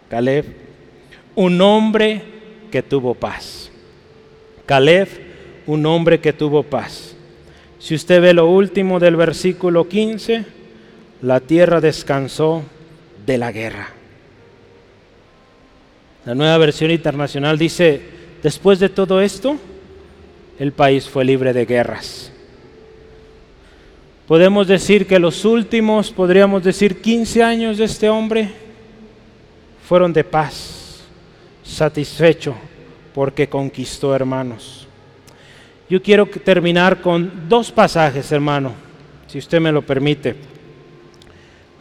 [0.09, 0.64] Caleb,
[1.35, 2.21] un hombre
[2.71, 3.69] que tuvo paz.
[4.65, 5.07] Caleb,
[5.67, 7.15] un hombre que tuvo paz.
[7.79, 10.45] Si usted ve lo último del versículo 15,
[11.21, 12.63] la tierra descansó
[13.25, 13.89] de la guerra.
[16.25, 18.01] La nueva versión internacional dice,
[18.41, 19.57] después de todo esto,
[20.57, 22.31] el país fue libre de guerras.
[24.27, 28.49] Podemos decir que los últimos, podríamos decir 15 años de este hombre,
[29.87, 30.74] fueron de paz,
[31.65, 32.55] satisfecho
[33.13, 34.87] porque conquistó hermanos.
[35.89, 38.73] Yo quiero terminar con dos pasajes, hermano,
[39.27, 40.35] si usted me lo permite.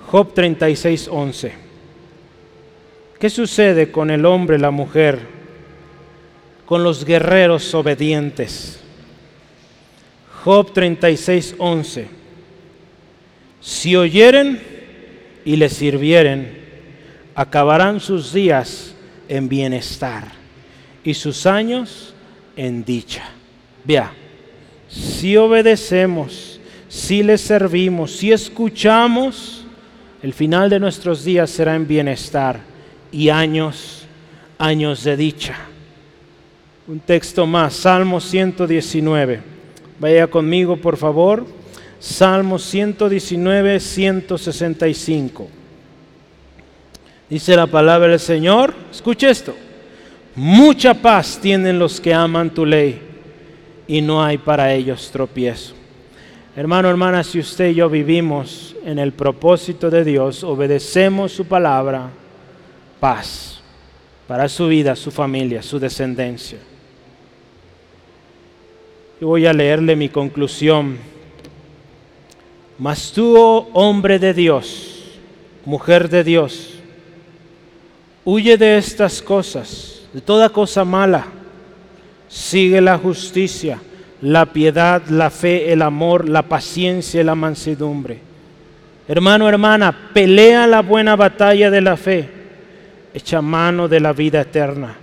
[0.06, 1.52] Job 36, 11.
[3.18, 5.20] ¿Qué sucede con el hombre, la mujer,
[6.66, 8.80] con los guerreros obedientes?
[10.44, 12.08] Job 36, 11.
[13.60, 14.62] Si oyeren
[15.44, 16.62] y le sirvieren,
[17.34, 18.93] acabarán sus días
[19.28, 20.24] en bienestar
[21.02, 22.14] y sus años
[22.56, 23.24] en dicha.
[23.84, 24.12] Vea,
[24.88, 29.66] si obedecemos, si le servimos, si escuchamos,
[30.22, 32.60] el final de nuestros días será en bienestar
[33.12, 34.06] y años,
[34.58, 35.56] años de dicha.
[36.86, 39.40] Un texto más, Salmo 119.
[39.98, 41.46] Vaya conmigo, por favor.
[41.98, 45.48] Salmo 119, 165.
[47.28, 49.54] Dice la palabra del Señor, escuche esto.
[50.36, 53.00] Mucha paz tienen los que aman tu ley
[53.86, 55.74] y no hay para ellos tropiezo.
[56.56, 62.10] Hermano, hermana, si usted y yo vivimos en el propósito de Dios, obedecemos su palabra,
[63.00, 63.60] paz
[64.28, 66.58] para su vida, su familia, su descendencia.
[69.20, 70.98] Yo voy a leerle mi conclusión.
[72.78, 75.18] Mas tú, oh hombre de Dios,
[75.64, 76.73] mujer de Dios,
[78.24, 81.26] huye de estas cosas, de toda cosa mala,
[82.28, 83.78] sigue la justicia
[84.24, 88.18] la piedad, la fe, el amor, la paciencia y la mansedumbre.
[89.06, 92.26] Hermano, hermana, pelea la buena batalla de la fe,
[93.12, 94.96] echa mano de la vida eterna,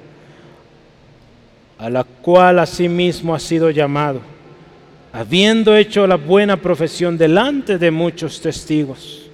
[1.78, 4.22] a la cual asimismo ha sido llamado,
[5.14, 9.30] habiendo hecho la buena profesión delante de muchos testigos.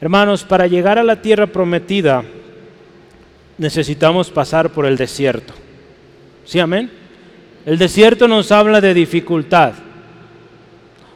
[0.00, 2.22] Hermanos, para llegar a la tierra prometida
[3.60, 5.52] necesitamos pasar por el desierto.
[6.46, 6.90] ¿Sí, amén?
[7.66, 9.74] El desierto nos habla de dificultad,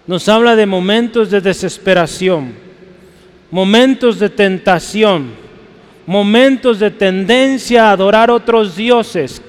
[0.07, 2.53] nos habla de momentos de desesperación,
[3.51, 5.31] momentos de tentación,
[6.05, 9.41] momentos de tendencia a adorar otros dioses.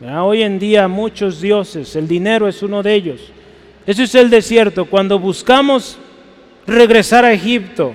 [0.00, 3.20] Hoy en día muchos dioses, el dinero es uno de ellos.
[3.86, 5.98] Eso es el desierto, cuando buscamos
[6.66, 7.92] regresar a Egipto,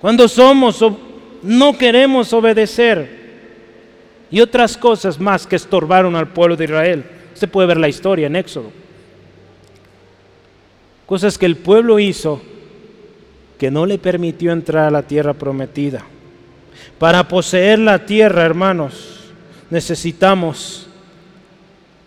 [0.00, 0.80] cuando somos
[1.42, 3.20] no queremos obedecer
[4.30, 7.04] y otras cosas más que estorbaron al pueblo de Israel.
[7.34, 8.70] Usted puede ver la historia en Éxodo.
[11.06, 12.40] Cosas que el pueblo hizo
[13.58, 16.04] que no le permitió entrar a la tierra prometida.
[16.98, 19.32] Para poseer la tierra, hermanos,
[19.70, 20.86] necesitamos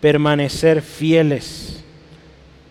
[0.00, 1.84] permanecer fieles.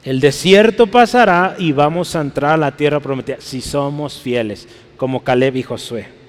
[0.03, 5.24] El desierto pasará y vamos a entrar a la tierra prometida si somos fieles, como
[5.24, 6.23] Caleb y Josué.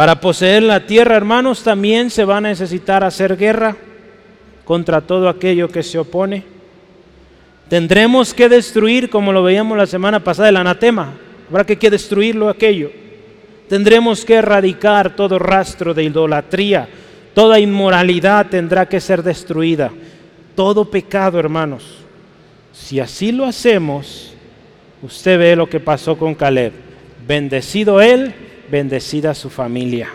[0.00, 3.76] Para poseer la tierra, hermanos, también se va a necesitar hacer guerra
[4.64, 6.42] contra todo aquello que se opone.
[7.68, 11.12] Tendremos que destruir, como lo veíamos la semana pasada, el anatema.
[11.50, 12.90] Habrá que, que destruirlo aquello.
[13.68, 16.88] Tendremos que erradicar todo rastro de idolatría.
[17.34, 19.90] Toda inmoralidad tendrá que ser destruida.
[20.54, 21.98] Todo pecado, hermanos.
[22.72, 24.32] Si así lo hacemos,
[25.02, 26.72] usted ve lo que pasó con Caleb.
[27.28, 28.34] Bendecido él
[28.70, 30.08] bendecida su familia.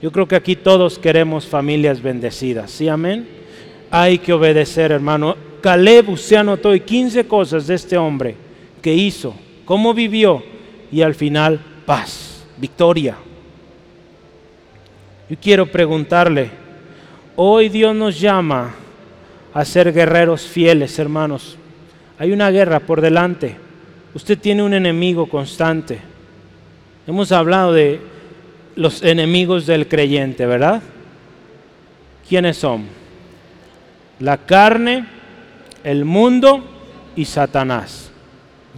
[0.00, 2.70] Yo creo que aquí todos queremos familias bendecidas.
[2.70, 3.28] ¿Sí, amén?
[3.90, 5.36] Hay que obedecer, hermano.
[5.60, 8.36] Caleb se anotó 15 cosas de este hombre
[8.80, 10.42] que hizo, cómo vivió
[10.92, 13.16] y al final paz, victoria.
[15.28, 16.50] Yo quiero preguntarle,
[17.34, 18.74] hoy Dios nos llama
[19.52, 21.56] a ser guerreros fieles, hermanos.
[22.18, 23.56] Hay una guerra por delante.
[24.14, 25.98] Usted tiene un enemigo constante.
[27.08, 28.00] Hemos hablado de
[28.76, 30.82] los enemigos del creyente, ¿verdad?
[32.28, 32.84] ¿Quiénes son?
[34.20, 35.06] La carne,
[35.84, 36.62] el mundo
[37.16, 38.10] y Satanás.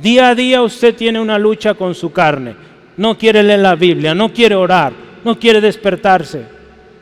[0.01, 2.55] Día a día usted tiene una lucha con su carne.
[2.97, 4.93] No quiere leer la Biblia, no quiere orar,
[5.25, 6.45] no quiere despertarse.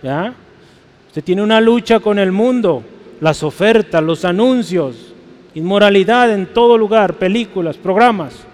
[0.03, 0.33] ¿Ya?
[1.09, 2.83] Usted tiene una lucha con el mundo,
[3.21, 5.13] las ofertas, los anuncios,
[5.55, 8.47] inmoralidad en todo lugar, películas, programas.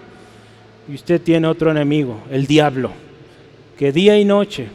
[0.87, 2.91] Y usted tiene otro enemigo, el diablo,
[3.77, 4.67] que día y noche,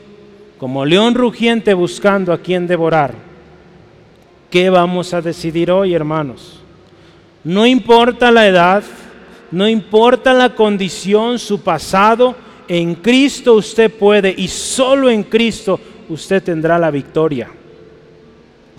[0.58, 3.14] como león rugiente buscando a quien devorar.
[4.50, 6.60] ¿Qué vamos a decidir hoy, hermanos?
[7.44, 8.82] No importa la edad,
[9.52, 12.34] no importa la condición, su pasado,
[12.66, 17.50] en Cristo usted puede y solo en Cristo usted tendrá la victoria.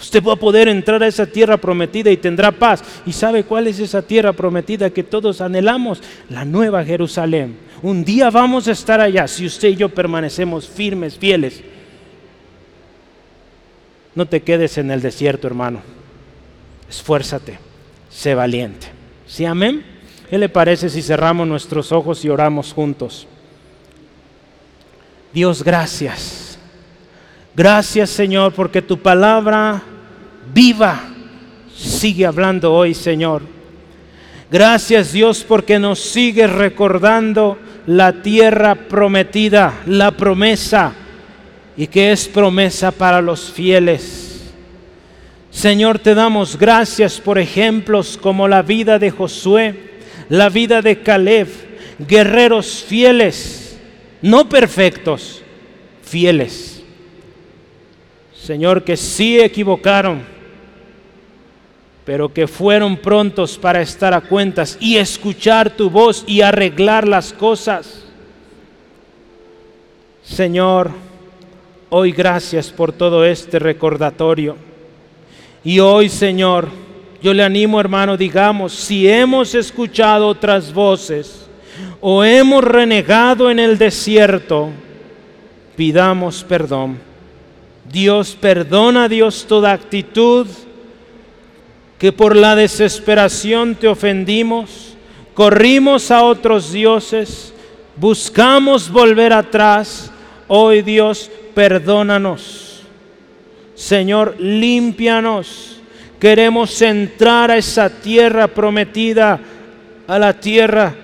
[0.02, 2.84] Usted va a poder entrar a esa tierra prometida y tendrá paz.
[3.06, 6.02] ¿Y sabe cuál es esa tierra prometida que todos anhelamos?
[6.28, 7.56] La nueva Jerusalén.
[7.84, 11.62] Un día vamos a estar allá si usted y yo permanecemos firmes, fieles.
[14.16, 15.82] No te quedes en el desierto, hermano.
[16.90, 17.60] Esfuérzate,
[18.10, 18.88] sé valiente.
[19.28, 19.86] ¿Sí, amén?
[20.32, 23.28] ¿Qué le parece si cerramos nuestros ojos y oramos juntos?
[25.32, 26.58] Dios, gracias.
[27.56, 29.84] Gracias, Señor, porque tu palabra
[30.54, 31.02] viva.
[31.76, 33.42] Sigue hablando hoy, Señor.
[34.52, 37.58] Gracias Dios porque nos sigue recordando
[37.88, 40.94] la tierra prometida, la promesa,
[41.78, 44.52] y que es promesa para los fieles.
[45.50, 49.92] Señor, te damos gracias por ejemplos como la vida de Josué,
[50.30, 51.48] la vida de Caleb,
[52.00, 53.80] guerreros fieles,
[54.22, 55.42] no perfectos,
[56.04, 56.84] fieles.
[58.36, 60.24] Señor, que sí equivocaron,
[62.12, 67.32] pero que fueron prontos para estar a cuentas y escuchar tu voz y arreglar las
[67.32, 68.04] cosas.
[70.22, 70.92] Señor,
[71.90, 74.58] hoy gracias por todo este recordatorio.
[75.64, 76.68] Y hoy, Señor,
[77.24, 81.48] Yo le animo, hermano, digamos, si hemos escuchado otras voces
[82.02, 84.68] o hemos renegado en el desierto,
[85.78, 87.00] pidamos perdón.
[87.90, 90.46] Dios perdona, Dios, toda actitud
[92.02, 94.96] que por la desesperación te ofendimos,
[95.36, 97.54] corrimos a otros dioses,
[97.96, 100.12] buscamos volver atrás.
[100.48, 102.82] Hoy Dios, perdónanos.
[103.76, 105.80] Señor, límpianos.
[106.20, 109.40] Queremos entrar a esa tierra prometida,
[110.08, 110.96] a la tierra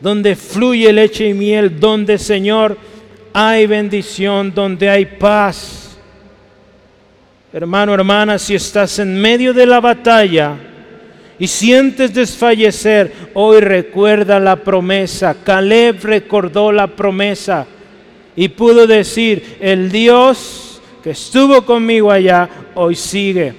[0.00, 2.78] donde fluye leche y miel, donde, Señor,
[3.34, 5.87] hay bendición, donde hay paz
[7.50, 10.56] Hermano, hermana, si estás en medio de la batalla
[11.38, 15.34] y sientes desfallecer, hoy recuerda la promesa.
[15.42, 17.66] Caleb recordó la promesa
[18.36, 23.54] y pudo decir, el Dios que estuvo conmigo allá, hoy sigue.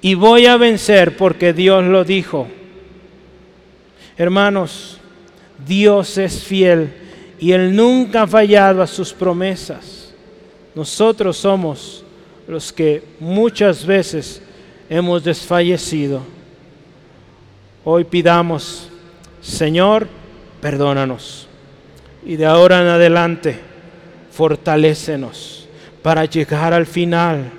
[0.00, 2.48] Y voy a vencer porque Dios lo dijo.
[4.16, 4.98] Hermanos,
[5.64, 6.92] Dios es fiel
[7.38, 10.12] y Él nunca ha fallado a sus promesas.
[10.74, 12.03] Nosotros somos
[12.46, 14.42] los que muchas veces
[14.88, 16.22] hemos desfallecido.
[17.84, 18.88] Hoy pidamos,
[19.40, 20.08] Señor,
[20.60, 21.48] perdónanos.
[22.24, 23.58] Y de ahora en adelante,
[24.30, 25.68] fortalécenos
[26.02, 27.50] para llegar al final,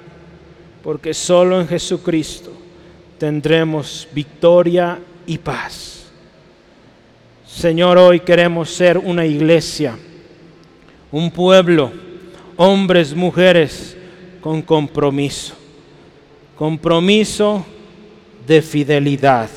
[0.84, 2.52] porque solo en Jesucristo
[3.18, 6.06] tendremos victoria y paz.
[7.48, 9.98] Señor, hoy queremos ser una iglesia,
[11.12, 11.92] un pueblo,
[12.58, 13.95] hombres, mujeres,
[14.46, 15.56] con compromiso.
[16.56, 17.66] Compromiso
[18.46, 19.50] de fidelidad.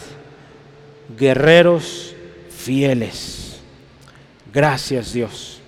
[1.15, 2.15] Guerreros
[2.49, 3.61] fieles.
[4.51, 5.61] Gracias Dios.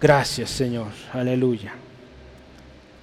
[0.00, 0.86] Gracias Señor.
[1.12, 1.74] Aleluya.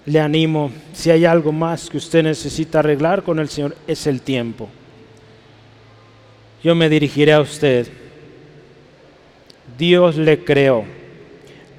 [0.08, 4.24] Le animo, si hay algo más que usted necesita arreglar con el Señor, es el
[4.24, 4.68] tiempo.
[6.64, 7.88] Yo me dirigiré a usted.
[9.78, 10.99] Dios le creó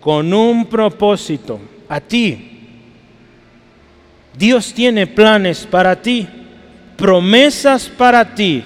[0.00, 2.46] con un propósito a ti.
[4.36, 6.26] Dios tiene planes para ti,
[6.96, 8.64] promesas para ti,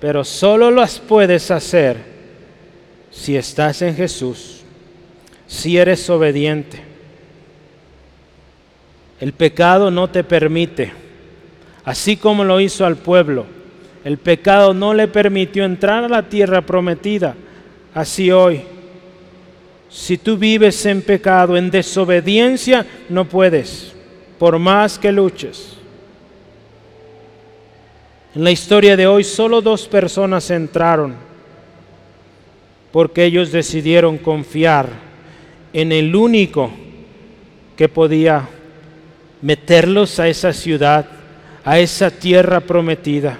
[0.00, 1.96] pero solo las puedes hacer
[3.10, 4.62] si estás en Jesús,
[5.46, 6.80] si eres obediente.
[9.18, 10.92] El pecado no te permite,
[11.84, 13.46] así como lo hizo al pueblo,
[14.04, 17.34] el pecado no le permitió entrar a la tierra prometida,
[17.94, 18.62] así hoy
[19.88, 23.92] si tú vives en pecado, en desobediencia, no puedes,
[24.38, 25.76] por más que luches.
[28.34, 31.14] En la historia de hoy solo dos personas entraron
[32.92, 34.88] porque ellos decidieron confiar
[35.72, 36.70] en el único
[37.76, 38.48] que podía
[39.42, 41.06] meterlos a esa ciudad,
[41.64, 43.38] a esa tierra prometida.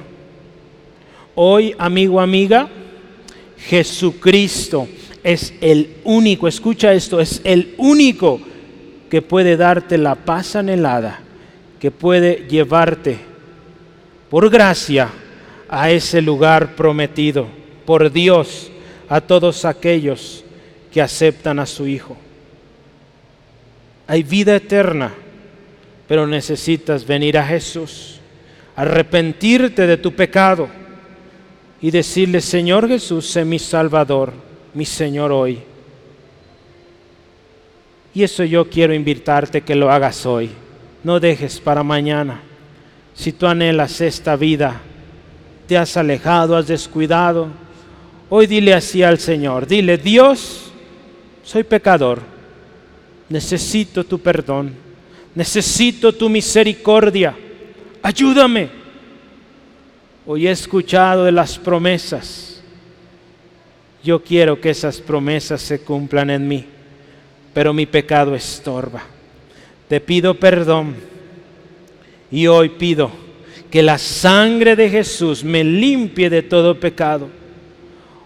[1.34, 2.68] Hoy, amigo, amiga,
[3.58, 4.88] Jesucristo
[5.26, 8.40] es el único, escucha esto, es el único
[9.10, 11.18] que puede darte la paz anhelada,
[11.80, 13.18] que puede llevarte
[14.30, 15.08] por gracia
[15.68, 17.48] a ese lugar prometido
[17.84, 18.70] por Dios
[19.08, 20.44] a todos aquellos
[20.92, 22.16] que aceptan a su Hijo.
[24.06, 25.12] Hay vida eterna,
[26.06, 28.20] pero necesitas venir a Jesús,
[28.76, 30.68] arrepentirte de tu pecado
[31.82, 34.45] y decirle, Señor Jesús, sé mi Salvador
[34.76, 35.58] mi Señor hoy.
[38.12, 40.50] Y eso yo quiero invitarte que lo hagas hoy.
[41.02, 42.42] No dejes para mañana.
[43.14, 44.82] Si tú anhelas esta vida,
[45.66, 47.48] te has alejado, has descuidado,
[48.28, 49.66] hoy dile así al Señor.
[49.66, 50.70] Dile, Dios,
[51.42, 52.20] soy pecador.
[53.30, 54.74] Necesito tu perdón.
[55.34, 57.34] Necesito tu misericordia.
[58.02, 58.68] Ayúdame.
[60.26, 62.55] Hoy he escuchado de las promesas
[64.06, 66.64] yo quiero que esas promesas se cumplan en mí,
[67.52, 69.02] pero mi pecado estorba.
[69.88, 70.94] Te pido perdón
[72.30, 73.10] y hoy pido
[73.68, 77.28] que la sangre de Jesús me limpie de todo pecado.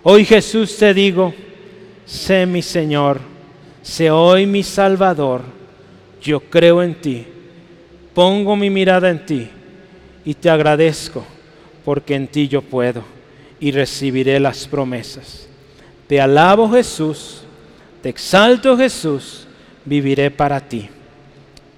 [0.03, 1.33] Hoy Jesús te digo,
[2.05, 3.19] sé mi Señor,
[3.81, 5.41] sé hoy mi Salvador,
[6.21, 7.25] yo creo en ti,
[8.13, 9.49] pongo mi mirada en ti
[10.27, 11.25] y te agradezco
[11.87, 13.03] porque en ti yo puedo
[13.59, 15.50] y recibiré las promesas.
[16.11, 17.43] Te alabo Jesús,
[18.03, 19.47] te exalto Jesús,
[19.85, 20.89] viviré para ti.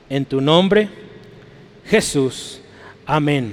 [0.09, 0.89] En tu nombre,
[1.85, 2.59] Jesús.
[3.05, 3.53] Amén.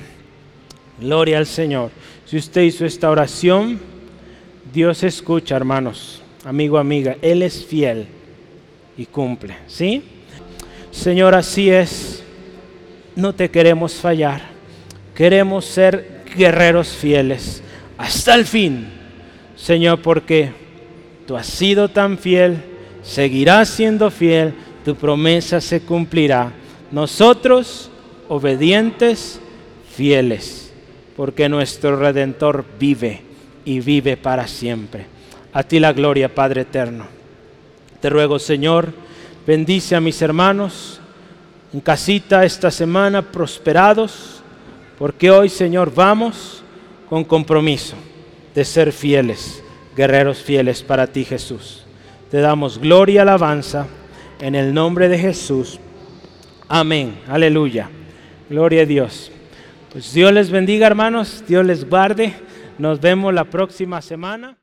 [0.98, 1.92] Gloria al Señor.
[2.26, 3.78] Si usted hizo esta oración,
[4.72, 7.18] Dios escucha, hermanos, amigo, amiga.
[7.22, 8.08] Él es fiel
[8.96, 9.58] y cumple.
[9.68, 10.02] ¿Sí?
[10.92, 12.24] Señor, así es.
[13.18, 14.44] no te queremos fallar.
[15.14, 17.62] Queremos ser guerreros fieles
[17.98, 18.88] hasta el fin,
[19.58, 20.69] Señor, porque
[21.30, 22.58] tú has sido tan fiel,
[23.04, 26.52] seguirás siendo fiel, tu promesa se cumplirá.
[26.92, 27.92] Nosotros,
[28.28, 29.40] obedientes,
[29.96, 30.74] fieles,
[31.16, 33.22] porque nuestro Redentor vive
[33.64, 35.06] y vive para siempre.
[35.54, 37.06] A ti la gloria, Padre eterno.
[38.02, 38.92] Te ruego, Señor,
[39.46, 41.00] bendice a mis hermanos
[41.72, 44.42] en casita esta semana, prosperados,
[44.98, 46.64] porque hoy, Señor, vamos
[47.08, 47.94] con compromiso
[48.56, 49.64] de ser fieles,
[50.00, 51.84] guerreros fieles para ti, Jesús.
[52.32, 53.86] Te damos gloria y alabanza
[54.40, 55.78] en el nombre de Jesús.
[56.70, 57.20] Amén.
[57.28, 57.90] Aleluya.
[58.50, 59.30] Gloria a Dios.
[59.92, 61.44] Pues Dios les bendiga, hermanos.
[61.46, 62.34] Dios les guarde.
[62.78, 64.56] Nos vemos la próxima semana.